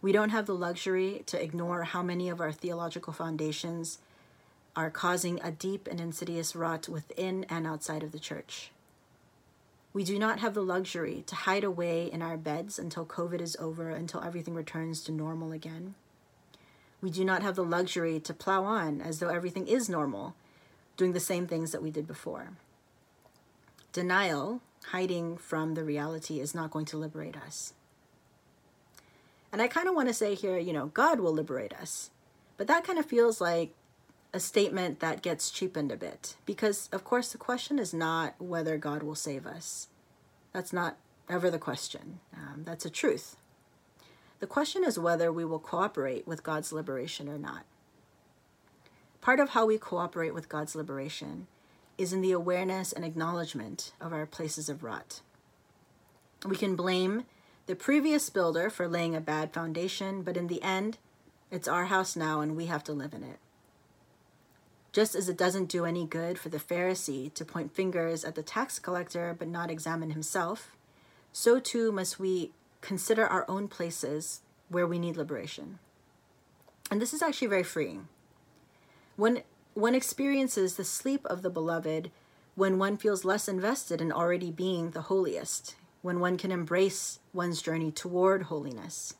We 0.00 0.12
don't 0.12 0.30
have 0.30 0.46
the 0.46 0.54
luxury 0.54 1.22
to 1.26 1.42
ignore 1.42 1.84
how 1.84 2.02
many 2.02 2.28
of 2.28 2.40
our 2.40 2.52
theological 2.52 3.12
foundations 3.12 3.98
are 4.78 4.90
causing 4.90 5.40
a 5.42 5.50
deep 5.50 5.88
and 5.90 6.00
insidious 6.00 6.54
rot 6.54 6.88
within 6.88 7.44
and 7.48 7.66
outside 7.66 8.04
of 8.04 8.12
the 8.12 8.18
church. 8.18 8.70
We 9.92 10.04
do 10.04 10.20
not 10.20 10.38
have 10.38 10.54
the 10.54 10.62
luxury 10.62 11.24
to 11.26 11.34
hide 11.34 11.64
away 11.64 12.04
in 12.04 12.22
our 12.22 12.36
beds 12.36 12.78
until 12.78 13.04
COVID 13.04 13.40
is 13.40 13.56
over, 13.58 13.90
until 13.90 14.22
everything 14.22 14.54
returns 14.54 15.02
to 15.02 15.12
normal 15.12 15.50
again. 15.50 15.96
We 17.02 17.10
do 17.10 17.24
not 17.24 17.42
have 17.42 17.56
the 17.56 17.64
luxury 17.64 18.20
to 18.20 18.32
plow 18.32 18.62
on 18.62 19.00
as 19.00 19.18
though 19.18 19.30
everything 19.30 19.66
is 19.66 19.88
normal, 19.88 20.36
doing 20.96 21.12
the 21.12 21.18
same 21.18 21.48
things 21.48 21.72
that 21.72 21.82
we 21.82 21.90
did 21.90 22.06
before. 22.06 22.50
Denial, 23.92 24.60
hiding 24.92 25.38
from 25.38 25.74
the 25.74 25.82
reality, 25.82 26.38
is 26.38 26.54
not 26.54 26.70
going 26.70 26.84
to 26.84 26.96
liberate 26.96 27.36
us. 27.36 27.72
And 29.50 29.60
I 29.60 29.66
kind 29.66 29.88
of 29.88 29.96
want 29.96 30.06
to 30.06 30.14
say 30.14 30.36
here, 30.36 30.56
you 30.56 30.72
know, 30.72 30.86
God 30.86 31.18
will 31.18 31.32
liberate 31.32 31.72
us. 31.72 32.10
But 32.56 32.68
that 32.68 32.84
kind 32.84 33.00
of 33.00 33.06
feels 33.06 33.40
like 33.40 33.72
a 34.32 34.40
statement 34.40 35.00
that 35.00 35.22
gets 35.22 35.50
cheapened 35.50 35.90
a 35.90 35.96
bit. 35.96 36.36
Because, 36.44 36.88
of 36.92 37.04
course, 37.04 37.32
the 37.32 37.38
question 37.38 37.78
is 37.78 37.94
not 37.94 38.34
whether 38.38 38.76
God 38.76 39.02
will 39.02 39.14
save 39.14 39.46
us. 39.46 39.88
That's 40.52 40.72
not 40.72 40.96
ever 41.28 41.50
the 41.50 41.58
question. 41.58 42.20
Um, 42.34 42.62
that's 42.64 42.84
a 42.84 42.90
truth. 42.90 43.36
The 44.40 44.46
question 44.46 44.84
is 44.84 44.98
whether 44.98 45.32
we 45.32 45.44
will 45.44 45.58
cooperate 45.58 46.26
with 46.26 46.42
God's 46.42 46.72
liberation 46.72 47.28
or 47.28 47.38
not. 47.38 47.64
Part 49.20 49.40
of 49.40 49.50
how 49.50 49.66
we 49.66 49.78
cooperate 49.78 50.32
with 50.32 50.48
God's 50.48 50.74
liberation 50.74 51.48
is 51.96 52.12
in 52.12 52.20
the 52.20 52.32
awareness 52.32 52.92
and 52.92 53.04
acknowledgement 53.04 53.92
of 54.00 54.12
our 54.12 54.26
places 54.26 54.68
of 54.68 54.84
rot. 54.84 55.20
We 56.46 56.56
can 56.56 56.76
blame 56.76 57.24
the 57.66 57.74
previous 57.74 58.30
builder 58.30 58.70
for 58.70 58.86
laying 58.86 59.16
a 59.16 59.20
bad 59.20 59.52
foundation, 59.52 60.22
but 60.22 60.36
in 60.36 60.46
the 60.46 60.62
end, 60.62 60.98
it's 61.50 61.66
our 61.66 61.86
house 61.86 62.14
now 62.14 62.40
and 62.40 62.56
we 62.56 62.66
have 62.66 62.84
to 62.84 62.92
live 62.92 63.12
in 63.12 63.24
it. 63.24 63.38
Just 64.98 65.14
as 65.14 65.28
it 65.28 65.38
doesn't 65.38 65.68
do 65.68 65.84
any 65.84 66.04
good 66.04 66.40
for 66.40 66.48
the 66.48 66.58
Pharisee 66.58 67.32
to 67.34 67.44
point 67.44 67.72
fingers 67.72 68.24
at 68.24 68.34
the 68.34 68.42
tax 68.42 68.80
collector 68.80 69.32
but 69.38 69.46
not 69.46 69.70
examine 69.70 70.10
himself, 70.10 70.72
so 71.32 71.60
too 71.60 71.92
must 71.92 72.18
we 72.18 72.50
consider 72.80 73.24
our 73.24 73.48
own 73.48 73.68
places 73.68 74.40
where 74.68 74.88
we 74.88 74.98
need 74.98 75.16
liberation. 75.16 75.78
And 76.90 77.00
this 77.00 77.14
is 77.14 77.22
actually 77.22 77.46
very 77.46 77.62
freeing. 77.62 78.08
When 79.14 79.44
one 79.74 79.94
experiences 79.94 80.74
the 80.74 80.82
sleep 80.82 81.24
of 81.26 81.42
the 81.42 81.50
beloved, 81.50 82.10
when 82.56 82.76
one 82.76 82.96
feels 82.96 83.24
less 83.24 83.46
invested 83.46 84.00
in 84.00 84.10
already 84.10 84.50
being 84.50 84.90
the 84.90 85.02
holiest, 85.02 85.76
when 86.02 86.18
one 86.18 86.36
can 86.36 86.50
embrace 86.50 87.20
one's 87.32 87.62
journey 87.62 87.92
toward 87.92 88.42
holiness. 88.42 89.14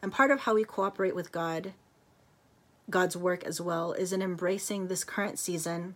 And 0.00 0.12
part 0.12 0.30
of 0.30 0.42
how 0.42 0.54
we 0.54 0.62
cooperate 0.62 1.16
with 1.16 1.32
God, 1.32 1.72
God's 2.90 3.16
work 3.16 3.44
as 3.44 3.60
well, 3.60 3.92
is 3.92 4.12
in 4.12 4.22
embracing 4.22 4.88
this 4.88 5.04
current 5.04 5.38
season 5.38 5.94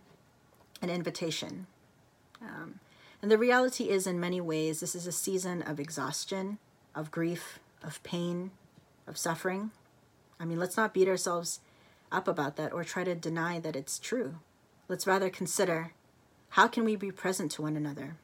an 0.81 0.89
invitation. 0.89 1.67
Um, 2.41 2.79
and 3.21 3.31
the 3.31 3.37
reality 3.37 3.89
is, 3.89 4.05
in 4.05 4.19
many 4.19 4.39
ways, 4.39 4.79
this 4.79 4.95
is 4.95 5.07
a 5.07 5.11
season 5.11 5.61
of 5.61 5.79
exhaustion, 5.79 6.59
of 6.93 7.11
grief, 7.11 7.59
of 7.83 8.01
pain, 8.03 8.51
of 9.07 9.17
suffering. 9.17 9.71
I 10.39 10.45
mean, 10.45 10.59
let's 10.59 10.77
not 10.77 10.93
beat 10.93 11.07
ourselves 11.07 11.59
up 12.11 12.27
about 12.27 12.55
that 12.57 12.73
or 12.73 12.83
try 12.83 13.03
to 13.03 13.15
deny 13.15 13.59
that 13.59 13.75
it's 13.75 13.99
true. 13.99 14.35
Let's 14.87 15.07
rather 15.07 15.29
consider 15.29 15.93
how 16.49 16.67
can 16.67 16.85
we 16.85 16.95
be 16.95 17.11
present 17.11 17.51
to 17.53 17.61
one 17.61 17.75
another? 17.75 18.17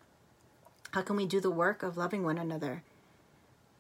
How 0.91 1.01
can 1.01 1.15
we 1.15 1.25
do 1.25 1.39
the 1.39 1.51
work 1.51 1.83
of 1.83 1.97
loving 1.97 2.23
one 2.23 2.37
another? 2.37 2.83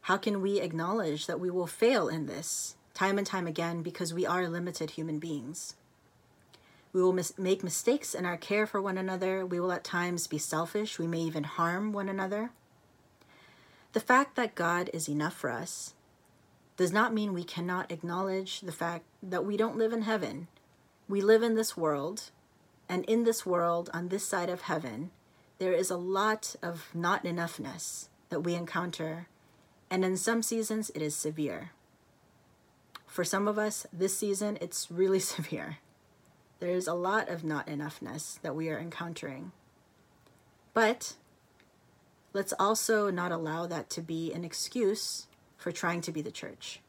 How 0.01 0.17
can 0.17 0.41
we 0.41 0.59
acknowledge 0.59 1.27
that 1.27 1.39
we 1.39 1.49
will 1.49 1.67
fail 1.67 2.09
in 2.09 2.25
this 2.25 2.75
time 2.93 3.17
and 3.17 3.25
time 3.25 3.47
again 3.47 3.81
because 3.81 4.13
we 4.13 4.25
are 4.25 4.47
limited 4.47 4.91
human 4.91 5.19
beings? 5.19 5.75
We 6.93 7.01
will 7.01 7.13
mis- 7.13 7.37
make 7.37 7.63
mistakes 7.63 8.13
in 8.13 8.25
our 8.25 8.37
care 8.37 8.67
for 8.67 8.81
one 8.81 8.97
another. 8.97 9.45
We 9.45 9.59
will 9.59 9.71
at 9.71 9.83
times 9.83 10.27
be 10.27 10.37
selfish. 10.37 10.99
We 10.99 11.07
may 11.07 11.21
even 11.21 11.43
harm 11.43 11.91
one 11.91 12.07
another. 12.07 12.51
The 13.93 13.99
fact 13.99 14.35
that 14.35 14.55
God 14.55 14.89
is 14.93 15.09
enough 15.09 15.33
for 15.33 15.49
us 15.49 15.93
does 16.77 16.91
not 16.91 17.13
mean 17.13 17.33
we 17.33 17.43
cannot 17.43 17.91
acknowledge 17.91 18.61
the 18.61 18.71
fact 18.71 19.05
that 19.21 19.45
we 19.45 19.57
don't 19.57 19.77
live 19.77 19.93
in 19.93 20.03
heaven. 20.03 20.47
We 21.07 21.21
live 21.21 21.43
in 21.43 21.55
this 21.55 21.77
world, 21.77 22.31
and 22.89 23.05
in 23.05 23.23
this 23.23 23.45
world, 23.45 23.89
on 23.93 24.09
this 24.09 24.25
side 24.25 24.49
of 24.49 24.61
heaven, 24.61 25.11
there 25.59 25.73
is 25.73 25.91
a 25.91 25.97
lot 25.97 26.55
of 26.63 26.89
not 26.93 27.23
enoughness 27.23 28.07
that 28.29 28.41
we 28.41 28.55
encounter, 28.55 29.27
and 29.89 30.03
in 30.03 30.17
some 30.17 30.41
seasons, 30.41 30.89
it 30.95 31.01
is 31.01 31.15
severe. 31.15 31.71
For 33.13 33.23
some 33.23 33.47
of 33.47 33.59
us, 33.59 33.85
this 33.93 34.17
season, 34.17 34.57
it's 34.59 34.89
really 34.89 35.19
severe. 35.35 35.77
There's 36.57 36.87
a 36.87 36.95
lot 36.95 37.29
of 37.29 37.43
not 37.43 37.67
enoughness 37.67 38.41
that 38.41 38.55
we 38.55 38.69
are 38.69 38.79
encountering. 38.79 39.51
But 40.73 41.13
let's 42.33 42.55
also 42.57 43.11
not 43.11 43.31
allow 43.31 43.67
that 43.67 43.91
to 43.91 44.01
be 44.01 44.33
an 44.33 44.43
excuse 44.43 45.27
for 45.57 45.71
trying 45.71 46.01
to 46.01 46.11
be 46.11 46.23
the 46.23 46.31
church, 46.31 46.79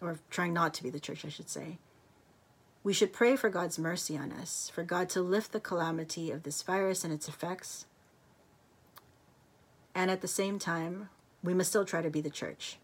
or 0.00 0.18
trying 0.30 0.52
not 0.52 0.74
to 0.74 0.82
be 0.82 0.90
the 0.90 0.98
church, 0.98 1.24
I 1.24 1.28
should 1.28 1.48
say. 1.48 1.78
We 2.82 2.92
should 2.92 3.12
pray 3.12 3.36
for 3.36 3.48
God's 3.48 3.78
mercy 3.78 4.18
on 4.18 4.32
us, 4.32 4.68
for 4.74 4.82
God 4.82 5.08
to 5.10 5.22
lift 5.22 5.52
the 5.52 5.60
calamity 5.60 6.32
of 6.32 6.42
this 6.42 6.60
virus 6.62 7.04
and 7.04 7.12
its 7.12 7.28
effects. 7.28 7.86
And 9.94 10.10
at 10.10 10.22
the 10.22 10.28
same 10.28 10.58
time, 10.58 11.08
we 11.40 11.54
must 11.54 11.70
still 11.70 11.84
try 11.84 12.02
to 12.02 12.10
be 12.10 12.20
the 12.20 12.30
church. 12.30 12.78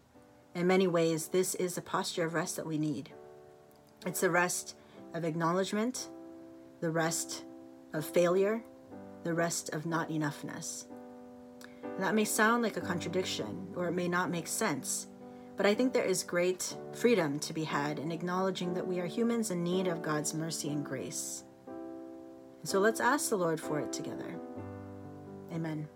In 0.53 0.67
many 0.67 0.87
ways, 0.87 1.27
this 1.27 1.55
is 1.55 1.77
a 1.77 1.81
posture 1.81 2.25
of 2.25 2.33
rest 2.33 2.57
that 2.57 2.67
we 2.67 2.77
need. 2.77 3.11
It's 4.05 4.21
the 4.21 4.29
rest 4.29 4.75
of 5.13 5.23
acknowledgement, 5.23 6.09
the 6.81 6.91
rest 6.91 7.45
of 7.93 8.05
failure, 8.05 8.61
the 9.23 9.33
rest 9.33 9.69
of 9.69 9.85
not 9.85 10.09
enoughness. 10.09 10.85
And 11.83 12.03
that 12.03 12.15
may 12.15 12.25
sound 12.25 12.63
like 12.63 12.77
a 12.77 12.81
contradiction, 12.81 13.67
or 13.75 13.87
it 13.87 13.93
may 13.93 14.07
not 14.07 14.29
make 14.29 14.47
sense, 14.47 15.07
but 15.55 15.65
I 15.65 15.73
think 15.73 15.93
there 15.93 16.03
is 16.03 16.23
great 16.23 16.75
freedom 16.93 17.39
to 17.39 17.53
be 17.53 17.63
had 17.63 17.99
in 17.99 18.11
acknowledging 18.11 18.73
that 18.73 18.87
we 18.87 18.99
are 18.99 19.05
humans 19.05 19.51
in 19.51 19.63
need 19.63 19.87
of 19.87 20.01
God's 20.01 20.33
mercy 20.33 20.69
and 20.69 20.83
grace. 20.83 21.43
So 22.63 22.79
let's 22.79 22.99
ask 22.99 23.29
the 23.29 23.37
Lord 23.37 23.59
for 23.59 23.79
it 23.79 23.93
together. 23.93 24.35
Amen. 25.53 25.87